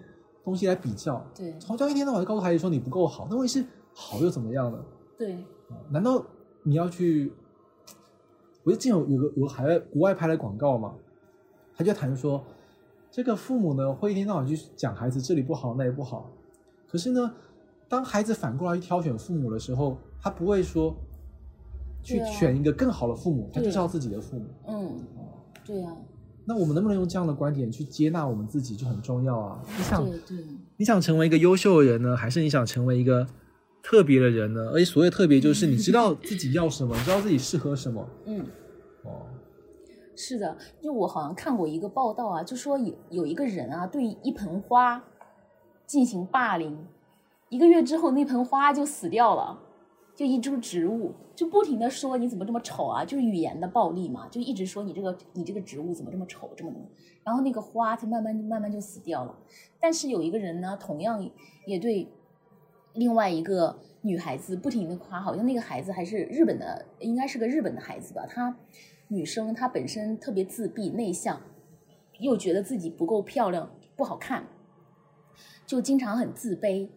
[0.47, 1.53] 东西来比较，对。
[1.59, 4.79] 从教一天到晚就告诉孩子说你不够好，那问题是好又怎么样呢？
[5.19, 5.33] 对，
[5.69, 6.25] 啊难道
[6.63, 7.33] 你要去？
[8.63, 10.95] 我就之前有有个有个海外国外拍的广告嘛，
[11.77, 12.45] 他就谈说，
[13.11, 16.31] 这个父母呢会一天到晚去讲孩子这里不好那里不好，
[16.87, 17.35] 可是呢，
[17.89, 20.95] 当孩子反过来去挑选父母的时候，他不会说
[22.05, 24.47] 去选一个更好的父母，他就是要自己的父母。
[24.69, 25.05] 嗯。
[25.65, 25.97] 对呀，
[26.47, 29.61] 那我们能不能用这样的观点去接纳我们自己就很重要啊！
[29.77, 33.27] 你想对对，你想成为一个优秀的人呢，还是你想成为一个
[33.83, 34.71] 特别的人呢？
[34.73, 38.09] 而且所谓特别，就是你知道自己要什么，你知道自己适合什么。
[38.27, 38.47] 嗯。
[39.03, 39.27] 哦，
[40.15, 45.03] 是的，就我好像看过一个报道啊，就说有有一个人啊，对一盆花
[45.85, 46.79] 进行霸凌，
[47.49, 49.59] 一个月之后那盆花就死掉了，
[50.17, 56.73] 就一株植物，就不停的说你怎么这么丑啊，就是语言的暴力嘛，就一直说你这个你这个植物怎么这么丑，这么，
[57.23, 59.39] 然后那个花它慢慢慢慢就死掉了。
[59.79, 61.31] 但是有一个人呢，同样
[61.67, 62.09] 也对
[62.95, 68.25] 另外一个女孩子不停的夸，好像那个孩子还是日本的，应该是个日本的孩子吧。
[68.27, 68.57] 她
[69.09, 71.39] 女生她本身特别自闭内向，
[72.21, 74.49] 又觉得自己不够漂亮不好看，
[75.67, 76.89] 就经常很自卑。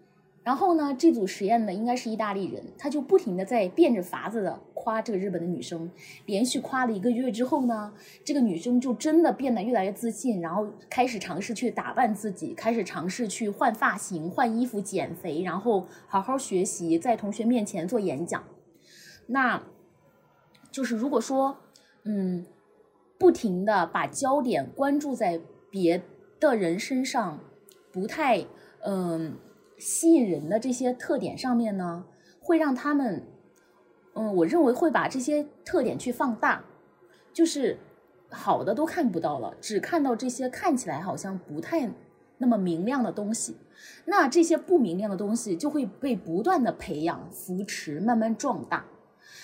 [0.50, 5.88] 然后呢，这组实验呢应该是意大利人，他就不停的在变着法子的夸这个日本的女生，
[6.26, 7.94] 连续夸了一个月之后呢，
[8.26, 18.44] 这个女生就真的变得越来越自信，然后开始尝试去打扮自己，开始尝试去换发型、换衣服、减肥，然后好好学习，在同学面前做演讲。
[19.28, 19.62] 那
[20.72, 21.58] 就是如果说，
[22.06, 22.44] 嗯，
[23.20, 25.40] 不停的把焦点关注在
[25.70, 26.02] 别
[26.40, 27.38] 的人身上，
[27.92, 28.48] 不太
[28.84, 29.36] 嗯
[29.80, 32.04] 吸引人的这些特点上面呢，
[32.40, 33.24] 会让他们，
[34.14, 36.66] 嗯，我认为会把这些特点去放大，
[37.34, 37.78] 就是
[38.30, 41.90] 好的都看不到了，只看到这些看起来好像不太
[42.38, 43.56] 那么明亮的东西。
[44.06, 48.86] 那这些不明亮的东西就会被不断的培养、扶持，慢慢壮大。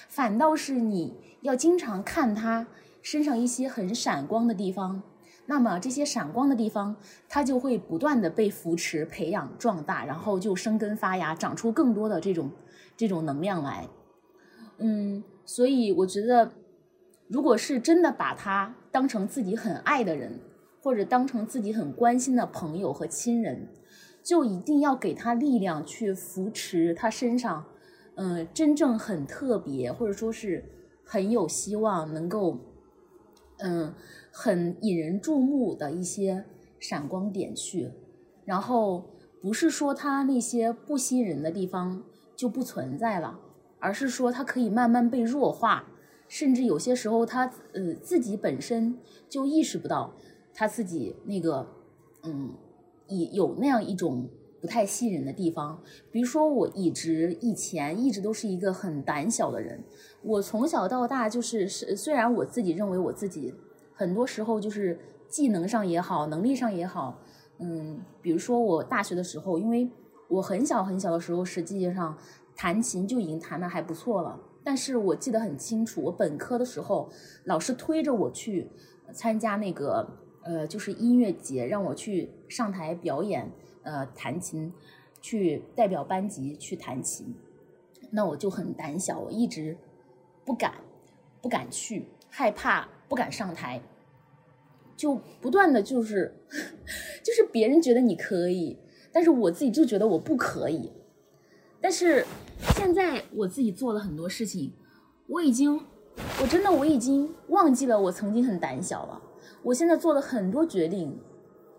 [0.10, 2.68] 反倒是你要经常看他
[3.02, 5.02] 身上一些很闪光的地方，
[5.48, 6.96] 那么这些闪光的地方，
[7.30, 12.52] 它就会不断的被扶持、培养、壮大，然后就生根发芽，长出更多的这种
[12.98, 13.88] 这种能量来。
[14.78, 16.52] 嗯，所以我觉得，
[17.28, 20.40] 如果是真的把他当成自己很爱的人，
[20.82, 23.70] 或者当成自己很关心的朋友和亲人，
[24.24, 27.66] 就一定要给他力量去扶持他身上。
[28.16, 30.64] 嗯，真正很特别，或者说是
[31.04, 32.58] 很有希望，能够，
[33.58, 33.94] 嗯，
[34.38, 36.44] 很引人注目的一些
[36.78, 37.90] 闪光点去，
[38.44, 39.06] 然后
[39.42, 42.04] 不是说它那些不吸引人的地方
[42.36, 43.40] 就不存在了，
[43.80, 45.88] 而是说它可以慢慢被弱化，
[46.28, 50.14] 甚至有些时候他呃自己本身就意识不到
[50.54, 51.66] 他自己那个
[52.24, 52.54] 嗯，
[53.08, 54.28] 以有那样一种
[54.60, 55.82] 不太吸引人的地方。
[56.12, 59.82] 比如说，我一直以前一直都是一个很胆小的人，
[60.24, 63.54] 我从小到大就是虽然我自己认为我自己
[63.96, 67.20] 很多时候就是技能上也好，能力上也好，
[67.60, 69.90] 嗯，比如说我大学的时候，因为
[70.28, 72.18] 我很小很小的时候，实际上
[72.56, 74.40] 弹琴就已经弹的还不错了。
[74.64, 77.10] 但是我记得很清楚，我本科的时候，
[77.46, 78.70] 老师推着我去
[79.14, 80.08] 参加那个
[80.44, 83.52] 呃，就是音乐节，让我去上台表演，
[83.84, 84.74] 呃，弹琴，
[85.22, 87.36] 去代表班级去弹琴。
[88.12, 89.78] 那我就很胆小，我一直
[90.44, 90.74] 不敢，
[91.42, 93.82] 不敢去，害怕，不敢上台，
[94.96, 96.34] 就不断的就是，
[97.24, 98.78] 就是别人觉得你可以，
[99.12, 100.92] 但是我自己就觉得我不可以，
[101.82, 102.26] 但是。
[102.78, 104.72] 现在我自己做了很多事情，
[105.28, 105.80] 我已经，
[106.42, 109.22] 我真的我已经忘记了我曾经很胆小了。
[109.62, 111.20] 我现在做了很多决定，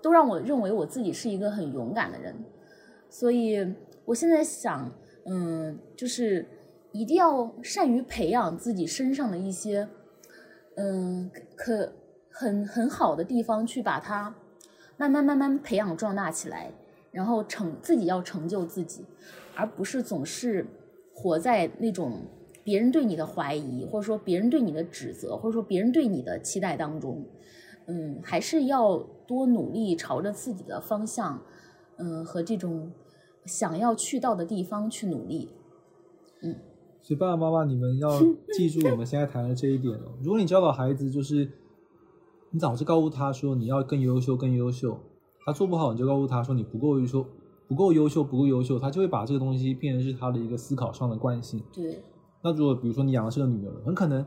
[0.03, 2.37] 都让我认为我自己是一个很勇敢的人。
[3.09, 3.75] 所以
[4.05, 4.93] 我现在想，
[5.25, 6.47] 嗯，就是
[6.93, 9.89] 一定要善于培养自己身上的一些，
[10.77, 11.93] 嗯，可
[12.31, 14.35] 很很好的地方，去把它
[14.97, 16.71] 慢慢慢慢培养壮大起来，
[17.11, 19.05] 然后成自己要成就自己。
[19.55, 20.67] 而不是总是
[21.15, 22.21] 活在那种
[22.63, 27.25] 别人对你的怀疑，或者说别人对你的指责，或者说别人对你的期待当中，
[27.87, 31.43] 嗯，还是要多努力，朝着自己的方向，
[31.97, 32.93] 嗯，和这种
[33.47, 35.51] 想要去到的地方去努力，
[36.43, 36.55] 嗯。
[37.07, 38.11] 所以爸爸妈妈，你们要
[38.59, 40.11] 记住我们现在谈的这一点哦。
[40.25, 41.49] 如果你教导孩子，就是
[42.51, 44.99] 你总是告诉他说你要更优秀，更优秀，
[45.45, 47.25] 他做不好，你就告诉他说你不够优秀。
[47.69, 51.63] 不够优秀，不够优秀，他就会把这个东西变成是他的一个思考上的惯性。
[51.73, 52.03] 对。
[52.43, 54.25] 那如果比如说你养的是个女儿，很可能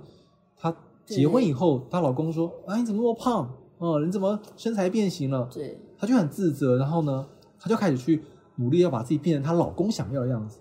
[0.58, 0.74] 她
[1.06, 3.50] 结婚以后，她老公说：“啊，你怎么那么胖？
[3.78, 5.78] 哦，你怎么身材变形了？”对。
[5.98, 7.26] 她就很自责，然后呢，
[7.60, 8.22] 她就开始去
[8.58, 10.60] 努力要把自己变成她老公想要的样子。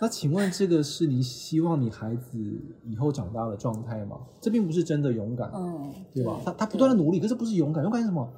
[0.00, 2.38] 那请问这个是你希望你孩子
[2.84, 4.18] 以后长大的状态吗？
[4.40, 6.38] 这并不是真的勇敢，嗯，对吧？
[6.44, 8.28] 他他不断的努力，可是不是勇敢，勇敢是什么？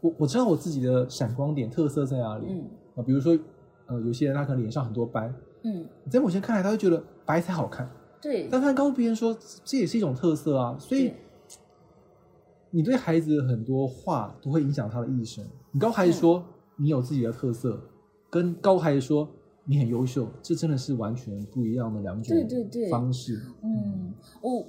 [0.00, 3.36] 我我知道我自己的闪光点特色在哪里，嗯啊，比如说，
[3.86, 5.34] 呃，有些人他可能脸上很多斑，
[5.64, 7.90] 嗯，在某些人看来他会觉得白才好看，
[8.22, 11.12] 对，但他告诉别人说这也是一种特色啊，所以
[12.70, 15.44] 你对孩子很多话都会影响他的一生。
[15.72, 16.42] 你告诉孩子说
[16.76, 17.78] 你有自己的特色，
[18.30, 19.28] 跟告诉孩子说
[19.68, 23.38] 你很优秀，这真的是完全不一样的两种对对对方式。
[23.62, 24.66] 嗯，我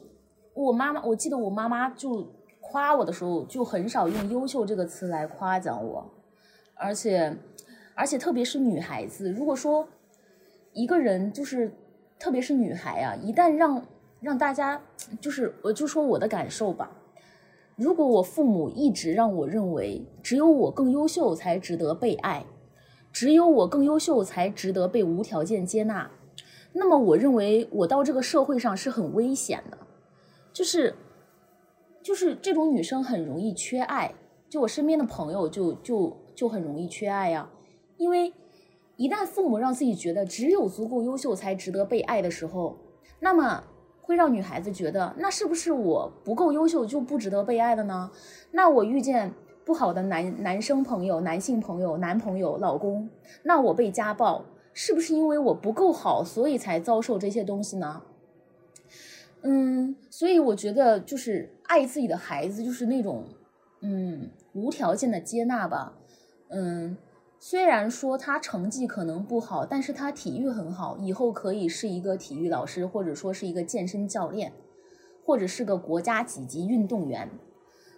[0.53, 2.27] 我妈妈，我记得我妈妈就。
[2.61, 6.07] 夸我的时候就很少用“优秀”这个词来夸奖我，
[6.75, 7.35] 而且，
[7.95, 9.87] 而且特别是女孩子，如果说
[10.73, 11.71] 一个人就是，
[12.19, 13.83] 特别是女孩啊，一旦让
[14.19, 14.79] 让大家
[15.19, 16.91] 就是我就说我的感受吧，
[17.75, 22.45] 如果我父母一直让我认为只有我更优秀才值得被爱，
[23.11, 26.09] 只有我更优秀才值得被无条件接纳，
[26.73, 29.77] 那么我认为我到这个社会上是很危险的，
[30.53, 30.95] 就是。
[32.01, 34.15] 就是这种女生很容易缺爱，
[34.47, 37.47] 就我身边的朋友就就就很容易缺爱呀，
[37.97, 38.33] 因为
[38.95, 42.77] 一旦父母让自己觉得只有足够优秀才值得被爱的时候，
[43.19, 43.61] 那么
[44.01, 48.09] 会让女孩子觉得，那是不是我不够优秀就不值得被爱了呢？
[48.51, 49.33] 那我遇见
[49.69, 53.07] 不好的男男生朋友、男性朋友、男朋友、老公，
[53.43, 54.43] 那我被家暴，
[54.73, 58.01] 是不是因为我不够好，所以才遭受这些东西呢？
[59.43, 63.25] 嗯，所以我觉得就是爱自己的孩子，就是那种，
[63.81, 65.93] 嗯，无条件的接纳吧。
[66.47, 66.97] 嗯，
[67.39, 74.51] 虽然说他成绩可能不好，但是他体育很好，以后可以是一个体育老师，或者说是一个健身教练，
[75.23, 77.29] 或者是个国家几级运动员。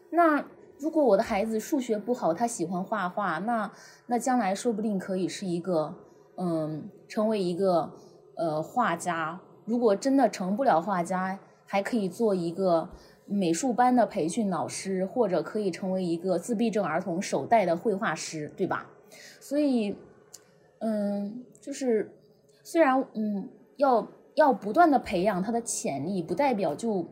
[0.10, 0.46] 那
[0.82, 3.72] 如果我的孩子数学不好，他喜欢画画，那
[4.08, 5.94] 那将来说不定可以是一个，
[6.38, 7.92] 嗯，成为一个
[8.36, 9.40] 呃画家。
[9.66, 12.90] 如果真的成不了画家，还可以做一个
[13.26, 18.88] 美术班的培训老师，或者可以成为一个自闭症儿童首代的绘画师，对吧？
[19.40, 19.96] 所以，
[20.80, 22.12] 嗯，就是
[22.64, 27.06] 虽然嗯要要不断的培养他的潜力，不代表就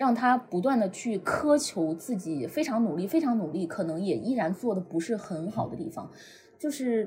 [0.00, 6.10] 让他不断的去苛求自己非常努力，非常努力，可能也依然做的不是很好的地方，
[6.58, 7.06] 就是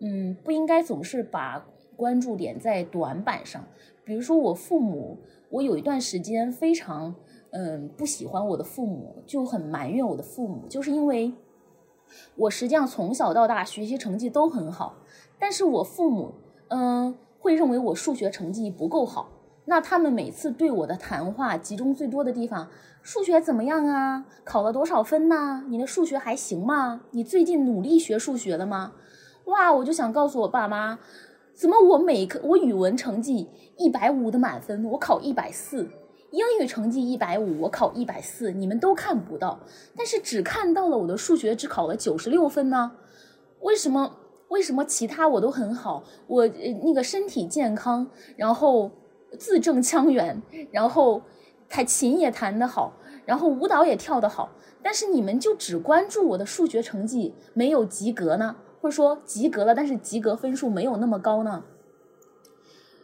[0.00, 1.66] 嗯不应该总是把
[1.96, 3.64] 关注点在短板上。
[4.04, 5.16] 比如说我父母，
[5.48, 7.14] 我有一段时间非常
[7.48, 11.32] 嗯不喜欢我的父母，就很埋怨我的父母，就是因为
[12.36, 14.96] 我实际上从小到大学习成绩都很好，
[15.38, 16.34] 但是我父母
[16.68, 19.30] 嗯会认为我数学成绩不够好，
[19.68, 22.70] 那他们每次对我的谈话集中最多的地方，
[23.02, 24.24] 数学怎么样啊？
[24.42, 25.62] 考了多少分呐？
[25.68, 27.02] 你的数学还行吗？
[27.10, 28.94] 你最近努力学数学了吗？
[29.44, 30.98] 哇，我就想告诉我爸妈，
[31.54, 33.46] 怎么我每科我语文成绩
[33.76, 35.86] 一百五的满分，我考一百四。
[36.30, 39.60] 英语成绩一百五，我考一百四，你们都看不到，
[39.94, 42.92] 但是只看到了我的数学只考了九十六分呢？
[43.60, 44.16] 为什么？
[44.48, 46.02] 为什么其他我都很好？
[46.26, 46.46] 我
[46.82, 48.90] 那个身体健康，然后
[49.36, 51.22] 字正腔圆，然后
[51.68, 54.50] 弹琴也弹得好，然后舞蹈也跳得好，
[54.82, 58.56] 但是你们就只关注我的数学成绩没有及格呢？
[58.80, 61.64] 或者说及格了，但是及格分数没有那么高呢？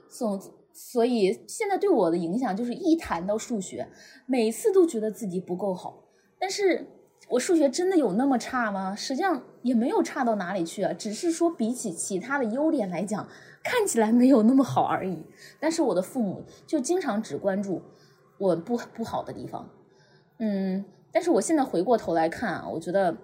[0.09, 0.41] 总。
[0.77, 3.89] 所以现在对我的影响就是，一谈到数学，
[4.27, 6.03] 每次都觉得自己不够好。
[6.37, 6.85] 但是
[7.29, 8.93] 我数学真的有那么差吗？
[8.93, 13.29] 实际上也没有差到哪里去啊，只是说比起其他的优点来讲，
[13.65, 15.25] 看起来没有那么好而已。
[15.59, 17.83] 但是我的父母就经常只关注
[18.39, 19.69] 我不不好的地方，
[20.39, 20.85] 嗯。
[21.11, 23.17] 但是我现在回过头来看啊，我觉得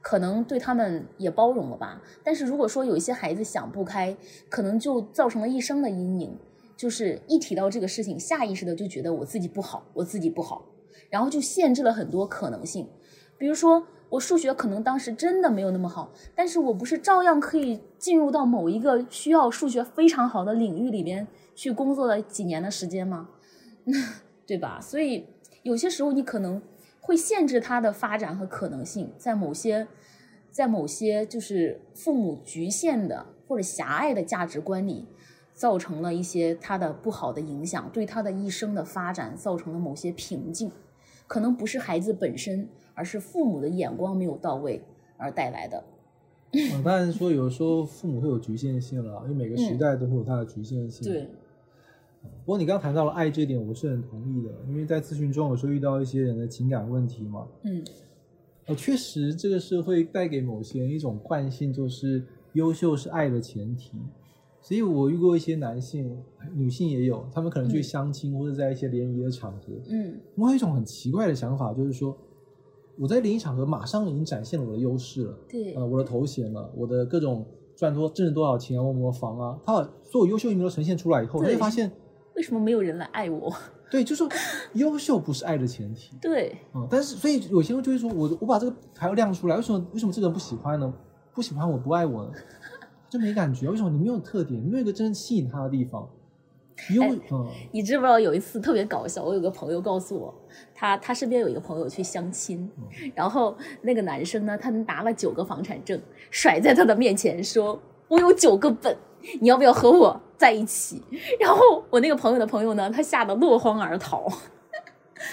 [0.00, 2.00] 可能对他们也包容了吧。
[2.22, 4.16] 但是如果说有一些孩子想不开，
[4.48, 6.36] 可能就造成了一生的阴影。
[6.76, 10.64] 就是一提到这个事情，下意识的就觉得我自己不好，我自己不好，
[11.10, 12.88] 然后就限制了很多可能性。
[13.38, 23.30] 比如说，我数学可能当时真的没有那么好，但是我不是照样可以进入到某一个需要数学非常好的领域里边去工作了几年的时间吗？
[24.46, 24.78] 对吧？
[24.82, 25.26] 所以
[25.62, 26.60] 有些时候你可能
[27.00, 29.88] 会限制他的发展和可能性，在某些，
[30.50, 35.06] 在某些就是父母局限的或者狭隘的价值观里。
[35.54, 40.72] 造成了一些他的不好的影响，对他的一生的发展造成了某些瓶颈，
[41.26, 44.80] 可能不是孩子本身，而是父母的眼光没有到位
[45.16, 45.82] 而带来的。
[46.52, 51.10] 嗯，当然说 有时候父母会有局限性了，因为每个时代都会有它的局限性。
[51.10, 51.28] 对。
[52.44, 57.46] 不过你刚谈到了爱这点，我是很同意的，因为在咨询中有时候遇到一些人的情感问题嘛。
[57.64, 57.82] 嗯。
[58.66, 63.92] 呃，确实这个是会带给某些人一种惯性，就是优秀是爱的前提。
[64.60, 66.16] 所以我遇过一些男性、
[66.54, 72.16] 女性也有，他们可能去相亲或者在一些联谊的场合，嗯，我有一种很奇怪的想法，就是说
[72.98, 81.90] 我在联谊场合马上已经展现了我的优势了，对，呃，我的头衔了，我的各种赚多挣了多少钱啊，我么房啊，他把所有优秀一面都呈现出来以后，他就发现
[82.36, 83.52] 为什么没有人来爱我？
[83.90, 84.24] 对，就是
[84.74, 90.92] 优秀不是爱的前提，对，嗯，但是所以有些人就会说，我我把这个牌要亮出来，为什么为什么这个人不喜欢呢？
[91.34, 92.30] 不喜欢我不爱我呢？
[93.10, 94.62] 就没感觉，为什么你没有特点？
[94.64, 96.08] 你没有一个真正吸引他的地方？
[96.94, 97.02] 有，
[97.70, 99.22] 你知不知道有一次特别搞笑？
[99.22, 100.34] 我有个朋友告诉我，
[100.74, 102.70] 他他身边有一个朋友去相亲，
[103.14, 106.00] 然后那个男生呢，他拿了九个房产证，
[106.30, 108.96] 甩在他的面前，说：“我有九个本，
[109.40, 111.02] 你要不要和我在一起？”
[111.38, 114.26] 然后我那个朋友的朋友呢，他吓得落荒而逃。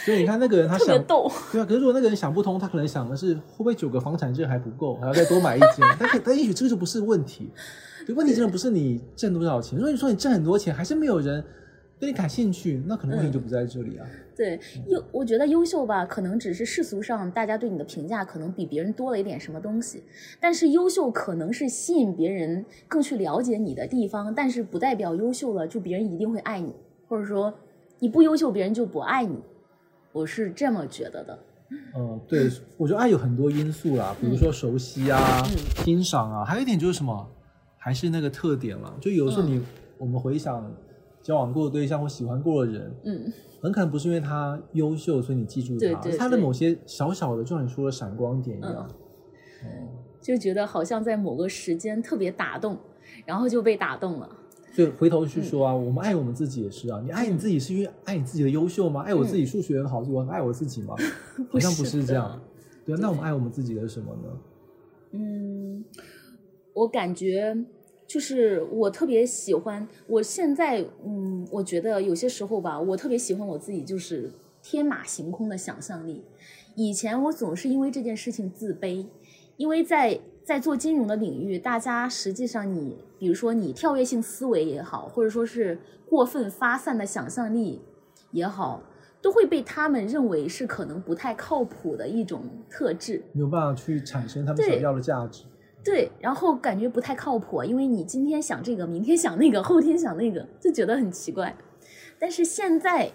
[0.05, 1.17] 所以你看那个人，他想对
[1.59, 5.79] 啊，可是如果那个人想不通，他可能想的是会不会九个房产证还不够，还要再多买一间？
[5.97, 7.49] 但但也许这个就不是问题，
[8.09, 9.77] 对，问题真的不是你挣多少钱。
[9.77, 11.43] 如果你说你挣很多钱，还是没有人
[11.99, 14.07] 对你感兴趣，那可能问题就不在这里啊。
[14.35, 20.01] 对，优我觉得优秀吧，可能只是世俗上大家对你的评价可能比别人多了一点什么东西，
[20.39, 26.73] 但是优秀可能是吸引别人更去了解你的地方，但是不代表优秀了就别人一定会爱你，
[27.07, 27.53] 或者说
[27.99, 29.37] 你不优秀，别人就不爱你。
[30.11, 31.39] 我是这么觉得的，
[31.95, 35.43] 嗯，对，我觉得爱有很多因素啦，比如说熟悉啊、
[35.83, 37.29] 欣赏啊，还有一点就是什么，
[37.79, 38.95] 还是那个特点了。
[39.01, 39.59] 就有的时候你
[39.97, 40.71] 我们回想
[41.21, 49.67] 交往过的对象或喜欢过的人，嗯，很可能不是因为他优秀所以你记住他，他的某些小小的，就像你说的闪光点一样，哦，
[50.21, 52.77] 就觉得好像在某个时间特别打动，
[53.25, 54.29] 然后就被打动了。
[54.71, 57.01] 所以回头去说啊，我们爱我们自己也是啊。
[57.03, 59.01] 你爱你自己是因为爱你自己的优秀吗？
[59.01, 60.95] 爱我自己数学很好，所以我爱我自己吗？
[61.51, 62.39] 好像不是这样。
[62.85, 64.29] 对啊，那我们爱我们自己的什么呢？
[65.11, 65.83] 嗯，
[66.79, 67.57] 我感觉
[68.07, 69.87] 就是我特别喜欢。
[70.07, 76.23] 我现在嗯，我觉得有些时候吧，我特别喜欢我自己，就是天马行空的想象力。
[76.75, 79.05] 以前我总是因为这件事情自卑，
[79.57, 80.19] 因为在。
[80.41, 85.77] 在做金融的领域，大家实际上你，比如说你跳跃性思维也好，或者说是
[86.09, 87.79] 过分发散的想象力
[88.31, 88.81] 也好，
[89.21, 95.43] 都会被他们认为是可能不太靠谱的一种特质，没有办法去产生他们想要的价值。
[95.89, 101.55] 对，然后感觉不太靠谱，因为你今天想这个，明天想那个，后天想那个，就觉得很奇怪。
[102.19, 103.11] 但是现在，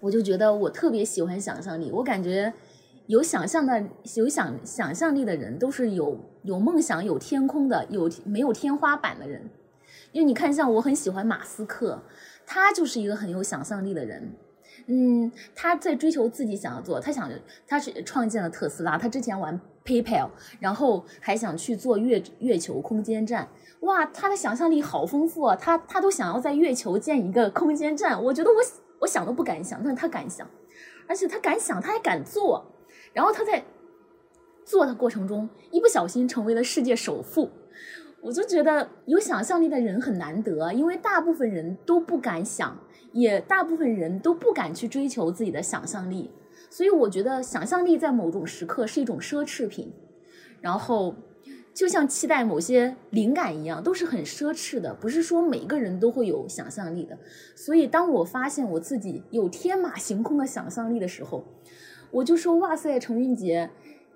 [0.00, 2.52] 我就觉得我特别喜欢想象力，我感觉。
[3.06, 3.84] 有想象的、
[4.16, 9.48] 有想想象力的人，都是有有梦想、有天空的、有没有天花板的人。
[10.10, 12.02] 因为你看，像我很喜欢马斯克，
[12.44, 14.32] 他就是一个很有想象力的人。
[14.86, 17.30] 嗯，他在追求自己想要做，他想
[17.68, 20.28] 他是创建了特斯拉，他之前玩 PayPal，
[20.58, 23.48] 然后还想去做月月球空间站。
[23.80, 25.54] 哇，他的想象力好丰富啊！
[25.54, 28.56] 他他都想要在月球建一个空间站，我觉得我
[29.00, 30.48] 我想都不敢想，但是他敢想，
[31.06, 32.72] 而且他敢想，他还敢做。
[33.12, 33.64] 然后他在
[34.64, 37.50] 做的过程中，一不小心成为了世界首富。
[38.22, 42.76] 我就觉得有想象力的人很难得，因为大部分人都不敢想，
[43.12, 46.30] 也大部分人都不敢去追求自己的想象力。
[46.76, 49.90] 所以我觉得想象力在某种时刻是一种奢侈品。
[50.60, 51.14] 然后。
[51.72, 57.18] 就像期待某些灵感一样，都是很奢侈的，不是说每个人都会有想象力的。
[57.54, 61.44] 所以，当我发现我自己有天马行空的想象力的时候，
[62.10, 63.68] 我就说：“哇塞，程云杰，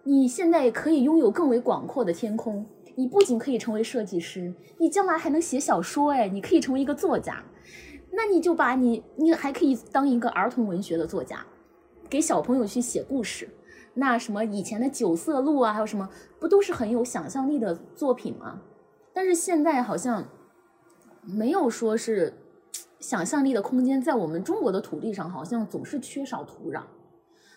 [0.05, 2.65] 你现在可以拥有更为广阔的天空。
[2.95, 7.45] 你不仅可以成为设计师，你将来还能写小说，哎，你可以成为一个作家。
[8.13, 11.45] 那你就把你，你还可以当一个儿童文学的作家，
[12.11, 13.49] 给小朋友去写故事。”
[13.95, 16.09] 那什么以前的九色鹿啊，还有什么
[16.39, 18.63] 不都是很有想象力的作品吗？
[19.13, 20.29] 但是现在好像
[21.23, 22.33] 没有说是
[23.01, 26.85] 想象力的空间，在我们中国的土地上好像总是缺少土壤。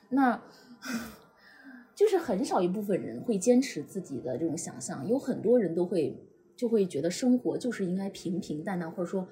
[0.10, 0.42] 那
[1.96, 6.20] 就是很少一部分人会坚持自己的这种想象，有很多人都会
[6.56, 9.28] 就会觉得生活就是应该平平淡淡，或者说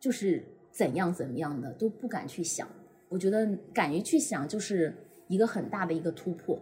[0.00, 0.42] 就是
[0.72, 2.66] 怎样怎么样的都不敢去想。
[3.10, 4.96] 我觉得敢于去想就是。
[5.30, 6.58] 一个很大的一个突破，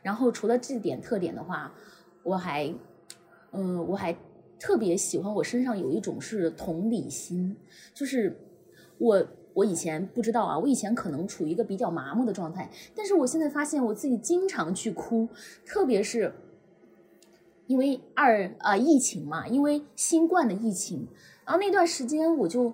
[0.00, 1.74] 然后除了这点特点的话，
[2.22, 2.74] 我还，
[3.52, 4.16] 嗯，我还
[4.58, 7.54] 特别喜欢我身上有一种是同理心，
[7.92, 8.34] 就是
[8.96, 15.28] 我我以前不知道啊，我以前可能处于一个比较麻木的状态，但是我现在发现我自己经常去哭，
[15.66, 16.32] 特别是
[17.66, 21.06] 因为二啊疫情嘛，因为新冠的疫情，
[21.44, 22.72] 然后那段时间我就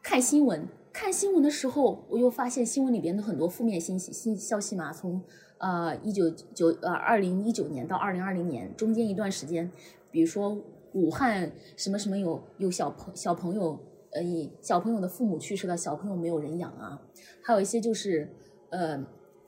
[0.00, 0.68] 看新闻。
[0.92, 4.92] 看新闻的时候，我又发现新闻里边的很多负面信息、新消息嘛。
[4.92, 5.22] 从
[5.58, 9.70] 呃一九九呃二零一九年到二零二零年中间一段时间，
[10.10, 10.58] 比如说
[10.92, 13.78] 武汉什么什么有有小朋小朋友
[14.10, 14.20] 呃
[14.60, 17.00] 小朋友的父母去世了，小朋友没有人养啊，
[17.42, 18.28] 还有一些就是
[18.70, 19.00] 呃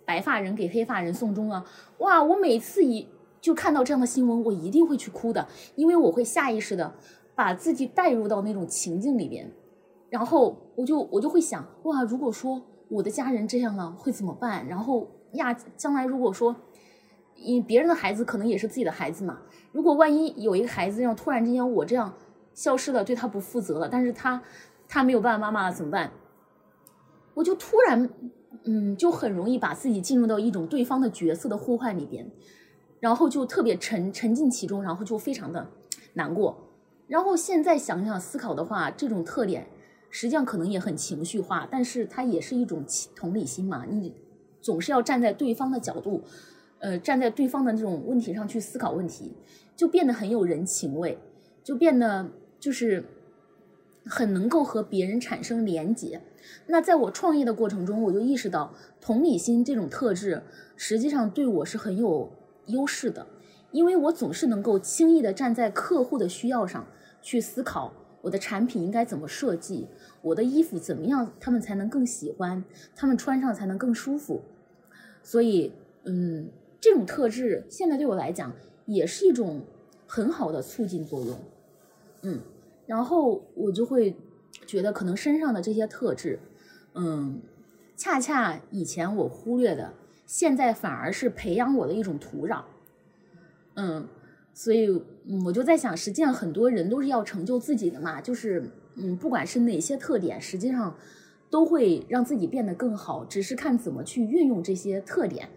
[0.07, 1.65] 白发人给黑发人送终啊。
[1.99, 3.09] 哇，我每次一
[3.41, 6.95] 就看到这样的新闻，我一定会去哭的，因为我会下意识的
[7.35, 9.51] 把自己带入到那种情境里边。
[10.13, 12.61] 然后我就我就会想哇，如果说
[12.91, 14.69] 我的家人这样了会怎么办？
[14.69, 16.55] 然后呀，将来如果说，
[17.35, 19.39] 因别人的孩子可能也是自己的孩子嘛。
[19.73, 22.13] 如果万一有一个孩子要突然之间我这样
[22.53, 24.43] 消失了，对他不负责了，但是他
[24.87, 26.13] 他没有爸爸妈妈了怎么办？
[27.33, 28.11] 我就突然
[28.65, 32.31] 嗯，就很容易把自己进入到一种对方的角色的呼唤里边，
[33.01, 35.67] 然后就特别沉沉浸其中，然后就非常的
[36.13, 36.69] 难过。
[37.07, 39.67] 然后现在想想思考的话，这种特点。
[40.15, 42.85] 实际上可能也很情绪化，但是它也是一种
[43.17, 43.87] 同理心嘛。
[43.89, 44.15] 你
[44.61, 46.23] 总是要站在对方的角度，
[46.81, 49.33] 呃，站在对方的这种问题上去思考问题，
[49.75, 51.19] 就变得很有人情味，
[51.65, 52.29] 就变得
[52.61, 53.03] 就是
[54.05, 56.21] 很能够和别人产生连结。
[56.67, 60.43] 那在我创业的过程中，我就意识到同理心这种特质
[60.77, 62.31] 实际上对我是很有
[62.67, 63.27] 优势的，
[63.71, 66.87] 因为我总是能够轻易的站在客户的需要上
[67.23, 67.95] 去思考。
[68.23, 69.89] 我的产品应该怎么设计？
[70.23, 72.65] 我的衣服怎么样，他们才能更喜欢？
[72.97, 74.43] 他们穿上才能更舒服？
[75.23, 75.73] 所以，
[76.05, 76.49] 嗯，
[76.81, 78.53] 这种特质现在对我来讲
[78.87, 79.63] 也是一种
[80.07, 81.39] 很好的促进作用。
[82.23, 82.41] 嗯，
[82.87, 84.17] 然后我就会
[84.67, 86.39] 觉得，可能身上的这些特质，
[86.95, 87.41] 嗯，
[87.97, 89.93] 恰恰以前我忽略的，
[90.25, 92.63] 现在反而是培养我的一种土壤。
[93.75, 94.07] 嗯。
[94.55, 94.87] 所以，
[95.27, 100.95] 嗯，我就在想，实际上很多人都是要成就自己的嘛，就是，嗯，不管是哪些特点，实际上
[101.51, 105.49] 都会让自己变得更好，只是看怎么去运用这些特点。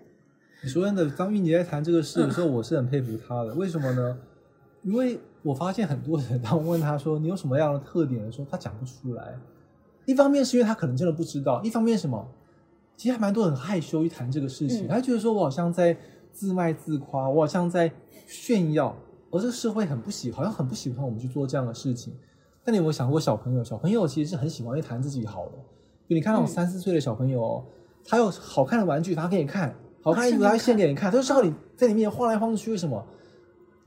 [0.64, 3.54] 你说真的，当玉杰在谈这个事的时候，我是很佩服他的。
[3.54, 4.18] 为什么呢？
[4.84, 9.36] 因为我发现很多人， 当我问他说你有什么样的特点的时候，他讲不出来。
[10.06, 12.28] 一方面是因为他可能真的不知道，一方面什么？
[12.96, 15.98] 其实还蛮多人害羞一谈这个事情，他觉得说我好像在
[16.36, 17.92] 自卖自夸，我好像在。
[18.28, 18.98] 炫耀，
[19.30, 22.12] 而这个社会很不喜，好像很不喜欢我们去做这样的事情。
[22.64, 25.52] 但你有没有想过，小朋友，小朋友其实是很喜欢去谈自己好的。
[26.10, 27.64] 就你看那种三四岁的小朋友，
[28.04, 29.70] 他有好看的玩具，他给你看；
[30.02, 31.12] 好看衣服，他献给你看。
[31.12, 33.06] 他就知道你在里面晃来晃去，为什么？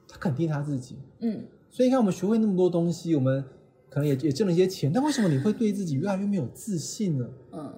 [0.06, 0.96] 他肯定他自己。
[1.18, 1.42] 嗯。
[1.68, 3.44] 所以你看，我们学会那么多东西，我们
[3.90, 7.28] 可能也也挣了一些钱，但为什么你会对自己越来越没有自信呢？
[7.50, 7.74] 嗯。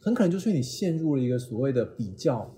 [0.00, 2.48] 很可能就是你陷入了一个所谓的比较。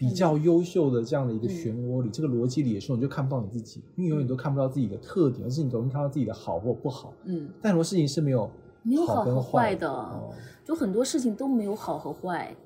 [0.00, 7.12] 比较优秀的这样的一个漩涡里，这个逻辑里的时候，你就看不到你自己，因为永远都看不到自己的特点，而是你总是看到自己的好或不好。
[7.26, 8.50] 嗯，但很多事情是没有
[8.82, 10.32] 没有好跟和坏的，哦
[10.64, 12.56] 就很多事情都没有好和坏，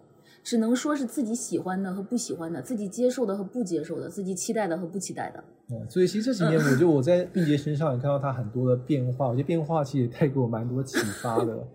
[0.45, 5.43] 只能说是自己喜欢的和不喜欢的，自己接受的和不接受的，自己期待的和不期待的。
[5.71, 11.55] 嗯，所以其实这几年，我觉得我在 韵杰身上也看到他很多的变化，我觉得变化其实也带给我蛮多启发的。
[11.57, 11.67] 哦，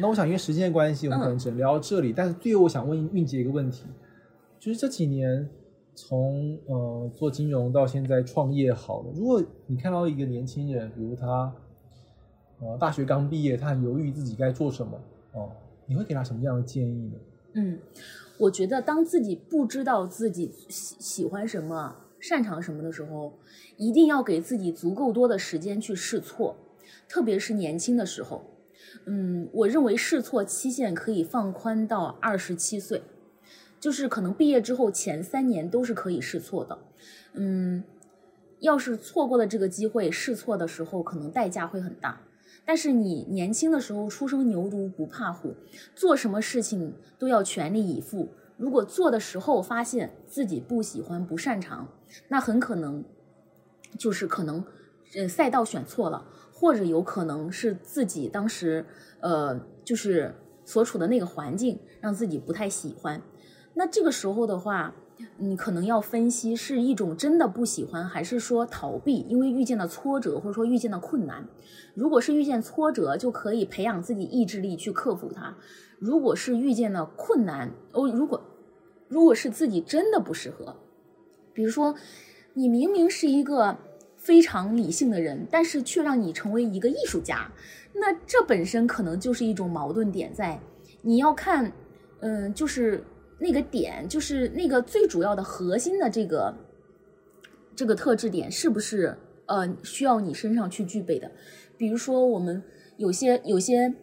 [0.00, 2.12] 那我想因为时间的关系，我们可能只能聊到这里。
[2.12, 3.84] 但是最后我想问韵杰一个问题，
[4.58, 5.48] 就是这几年
[5.94, 11.52] 从呃做金融到现在创业好了，如果你看到一个年轻人，比如他
[12.60, 15.00] 呃大学刚毕业，他很犹豫自己该做什么
[15.32, 15.50] 哦，
[15.86, 17.14] 你会给他什么样的建议呢？
[17.54, 17.78] 嗯，
[18.38, 23.32] 我觉得当自己不知道自己喜喜欢什么、擅长什么的时候，
[23.76, 26.56] 一定要给自己足够多的时间去试错，
[27.08, 28.44] 特别是年轻的时候。
[29.06, 33.02] 嗯，我认为试错期限可以放宽到二十七岁，
[33.80, 36.78] 就是可能毕业之后前三年都是可以试错的。
[37.34, 37.84] 嗯，
[38.60, 42.20] 要是错过了这个机会，试错的时候可能代价会很大。
[42.64, 45.54] 但是你年轻的时候初生牛犊不怕虎，
[45.94, 48.28] 做什么事情都要全力以赴。
[48.58, 51.88] 如果做的时候发现自己不喜欢、不擅长，
[52.28, 53.04] 那很可能
[53.96, 54.64] 就是可能
[55.14, 58.84] 呃赛道选错了，或者有可能是自己当时
[59.20, 63.22] 呃就是所处的那个环境让自己不太喜欢。
[63.78, 64.92] 那这个时候的话，
[65.36, 71.46] 你可能要分析是一种真的不喜欢，还是说逃避，因为遇见了挫折或者说遇见了困难。
[71.94, 75.54] 如果是遇见挫折，就可以培养自己意志力去克服它；
[76.00, 78.42] 如果是遇见了困难，哦，如果
[79.06, 80.74] 如果是自己真的不适合，
[81.54, 81.94] 比如说
[82.54, 83.78] 你明明是一个
[84.16, 87.52] 非常理性的人，但是却让你成为一个艺术家，
[87.94, 90.60] 那这本身可能就是一种矛盾点在。
[91.00, 91.72] 你要看，
[92.18, 93.04] 嗯，就是
[93.38, 96.54] 那个点，就是那个最主要的核心的这个
[97.76, 99.16] 这个特质点，是不是
[99.46, 101.30] 呃需要你身上去具备的？
[101.76, 102.62] 比如说我们
[102.96, 103.94] 有些有些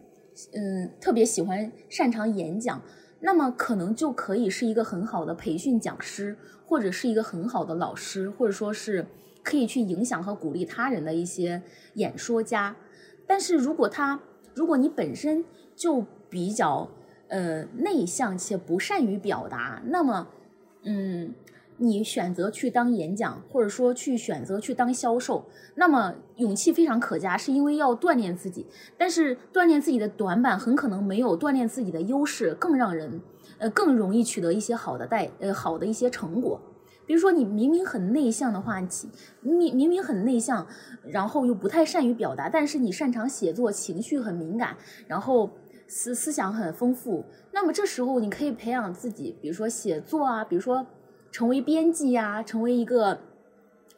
[0.52, 2.82] 嗯特别喜欢擅长演讲，
[3.20, 9.06] 那么可能就可以是一个很好的培训讲师，或者是一个很好的老师，或者说是
[9.42, 11.62] 可以去影响和鼓励他人的一些
[11.94, 12.76] 演说家。
[13.26, 14.20] 但是如果他
[14.54, 16.90] 如果你本身就比较
[17.28, 20.28] 呃内向且不善于表达，那么
[20.84, 21.34] 嗯，
[21.78, 28.66] 你选择去当演讲，或者说去选择去当销售，那么勇气非常可嘉，是因为要锻炼自己。
[28.96, 33.20] 但是锻炼自己的短板，很可能没有锻炼自己的优势更让人
[33.58, 36.60] 呃更容易取得一些好的带呃好的一些成果。
[37.04, 38.80] 比如说，你明明很内向的话，
[39.40, 40.66] 明明明很内向，
[41.04, 45.48] 然后又不太善于表达，但是你擅长写作，情绪很敏感，然后
[45.86, 47.24] 思思想很丰富。
[47.52, 50.86] 那么这时候你可以培养自己，比如说写作啊，比如说
[51.30, 53.20] 成为编辑呀、成为一个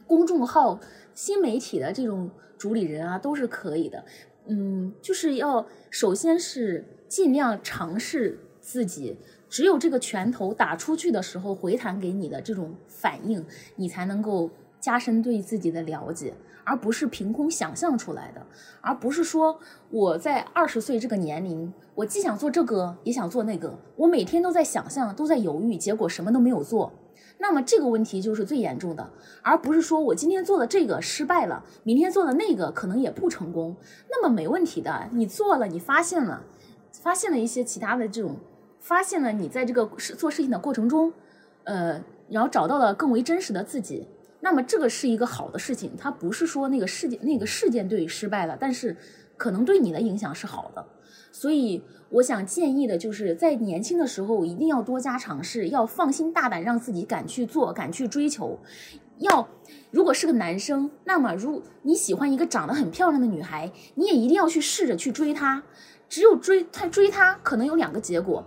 [0.06, 0.80] 公众号、
[1.14, 4.04] 新媒体的这种主理人啊，都是可以的。
[4.46, 9.16] 嗯，就是要首先是尽量尝试自己。
[9.50, 13.44] 只有这个拳头打出去的时候，回弹给你的这种反应，
[13.76, 16.34] 你才能够加深对自己的了解，
[16.68, 18.46] 而不是凭空想象出来的，
[18.82, 19.58] 而不是说
[19.88, 26.92] 我在二十岁这个年龄，我既想做这个，也想做那个，我每天都在想象，都在犹豫，结果什么都没有做。
[27.38, 29.08] 那么这个问题就是最严重的，
[29.40, 33.74] 而不是说我今天做的这个失败了，明天做的那个可能也不成功。
[34.10, 36.44] 那么没问题的，你做了，你发现了，
[36.92, 38.36] 发现了一些其他的这种。
[38.80, 41.12] 发现了你在这个事做事情的过程中，
[41.64, 44.06] 呃，然后找到了更为真实的自己，
[44.40, 45.92] 那么这个是一个好的事情。
[45.98, 48.96] 它不是说那个事件那个事件对失败了，但是
[49.36, 50.84] 可能对你的影响是好的。
[51.30, 58.58] 所以我想建议的就是在年轻的时候一定要多加尝试，要放心大胆，让自己敢去做，敢去追求。
[59.18, 59.48] 要
[59.90, 65.62] 如果是个男生，那么如你喜欢一个长得很漂亮的女孩，你也一定要去试着去追她。
[66.08, 68.44] 只有追她追她，可能有两个结果。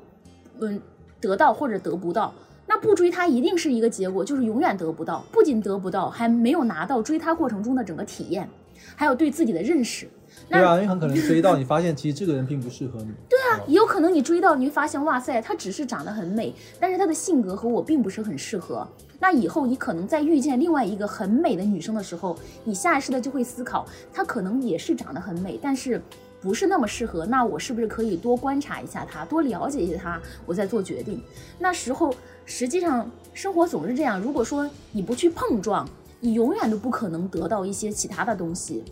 [0.59, 0.81] 嗯，
[1.19, 2.33] 得到或者得不到，
[2.73, 5.25] 那不追他一定是一个结果，就是永远得不到。
[5.29, 8.49] 不仅得不到，还没有拿到追他过程中的整个体验，
[8.95, 10.07] 还有对自己的认识。
[10.49, 13.09] 对啊，因为很可能追到你发现，其实这个人并不适合你。
[13.27, 18.87] 对啊，也有可能你追到，你会发现，哇塞，她只是长得很美，但是她的性格和我并不是很适合。
[19.19, 26.01] 那以后你可能在遇见另外一个很美的女生的时候，你下意识的就会思考，她可能也是长得很美，但是。
[26.43, 31.21] 不是那么适合，那我是不是可以多观察一下她，多了解一下她，我再做决定？
[31.59, 32.11] 那时候
[32.45, 35.87] 实际上生活总是这样，如果说你不去碰撞，
[36.19, 38.83] 你永远都不可能得到一些其他的东西。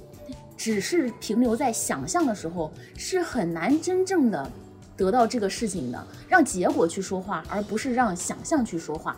[0.56, 4.52] 只是停留在想象的时候，是很难真正的
[4.98, 6.08] 得到这个事情的。
[6.28, 9.18] 让结果去说话，而不是让想象去说话。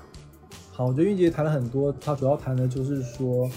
[0.72, 3.50] 好，我觉得韵杰谈了很多，他主要谈的就是说。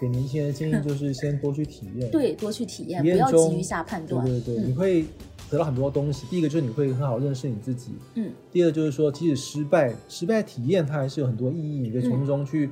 [0.00, 4.24] 给年轻人建议就是先多去体验，对，多去体验，不要急于下判断。
[4.24, 5.04] 对对对，嗯你会
[5.50, 6.26] 得到很多东西。
[6.30, 12.70] 第一个就是你会很好认识你自己，嗯第二就是说，即使失败，失败体验它还是有很多意义，你可以从中去，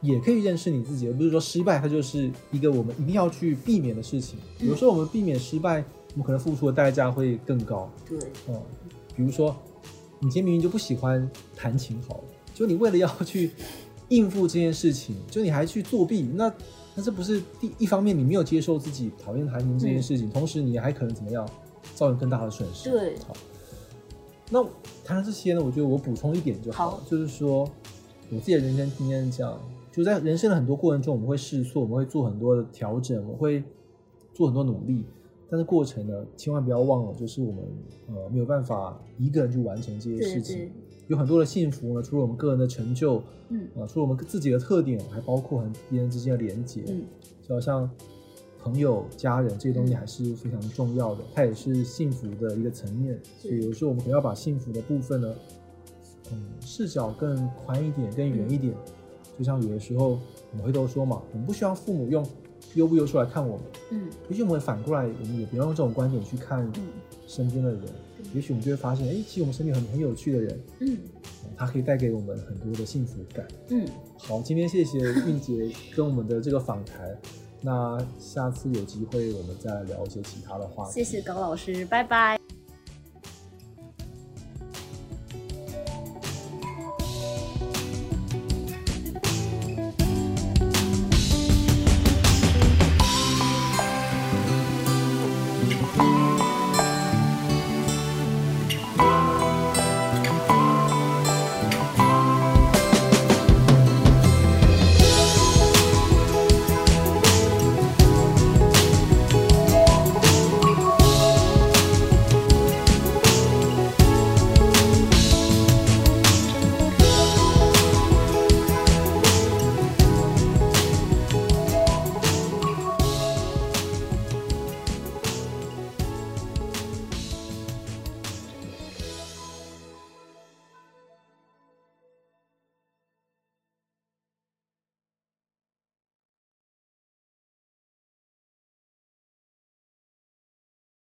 [0.00, 4.38] 也可以认识你自己，而不是说失败它就是一个我们一定要去避免的事情。
[4.60, 7.90] 嗯有时候我们避免失败，我们可能付出的代价会更高。
[8.08, 8.18] 对，
[8.48, 8.60] 嗯，
[9.16, 9.54] 比如说，
[10.20, 12.24] 你今天明明就不喜欢弹琴，好了，
[12.54, 13.50] 就你为了要去
[14.08, 16.52] 应付这件事情，就你还去作弊，那
[16.94, 21.48] 那这不是第一方面你没有接受自己讨厌弹琴这件事情，同时你还可能怎么样，
[21.94, 22.90] 造成更大的损失。
[22.90, 23.34] 对好，
[24.50, 24.64] 那
[25.04, 27.68] 谈了这些呢，我觉得我补充一点就好了，好就是说
[28.30, 29.60] 我自己的人生经验是这样，
[29.92, 33.62] 就在人生的很多过程中，我们会试错，我们会做很多的调整，我们会
[34.32, 35.04] 做很多努力，
[35.50, 37.64] 但是过程呢，千万不要忘了，就是我们
[38.08, 40.72] 呃没有办法一个人去完成这些事情对。
[41.08, 46.82] 有很多的幸福呢，除了我们个人的成就，嗯啊、除了我们自己的特点，还包括和别人之间的连接。
[46.88, 47.04] 嗯，
[47.46, 47.88] 就好像
[48.64, 53.20] 朋友、家人这些东西嗯还是非常重要的，它也是幸福的一个层面。
[53.38, 55.34] 所以有时候我们可能要把幸福的部分呢，
[56.32, 58.74] 嗯，视角更宽一点、更远一点。
[59.38, 60.18] 就像有的时候
[60.52, 62.26] 我们会都说嘛，我们不需要父母用
[62.74, 66.82] 优不优秀来看我们，嗯也许我们反过来，我们也不要用这种观点去看嗯
[67.26, 67.82] 身边的人。
[68.32, 70.98] 也许我们就会发现，哎，其实我们身边很很有趣的人，嗯
[71.44, 73.46] 嗯他可以带给我们很多的幸福感。
[73.68, 73.86] 嗯，
[74.16, 77.16] 好，今天谢谢韵姐跟我们的这个访谈。
[77.64, 80.92] 那下次有机会我们再聊一些其他的话题。
[80.92, 82.38] 谢谢高老师，拜拜。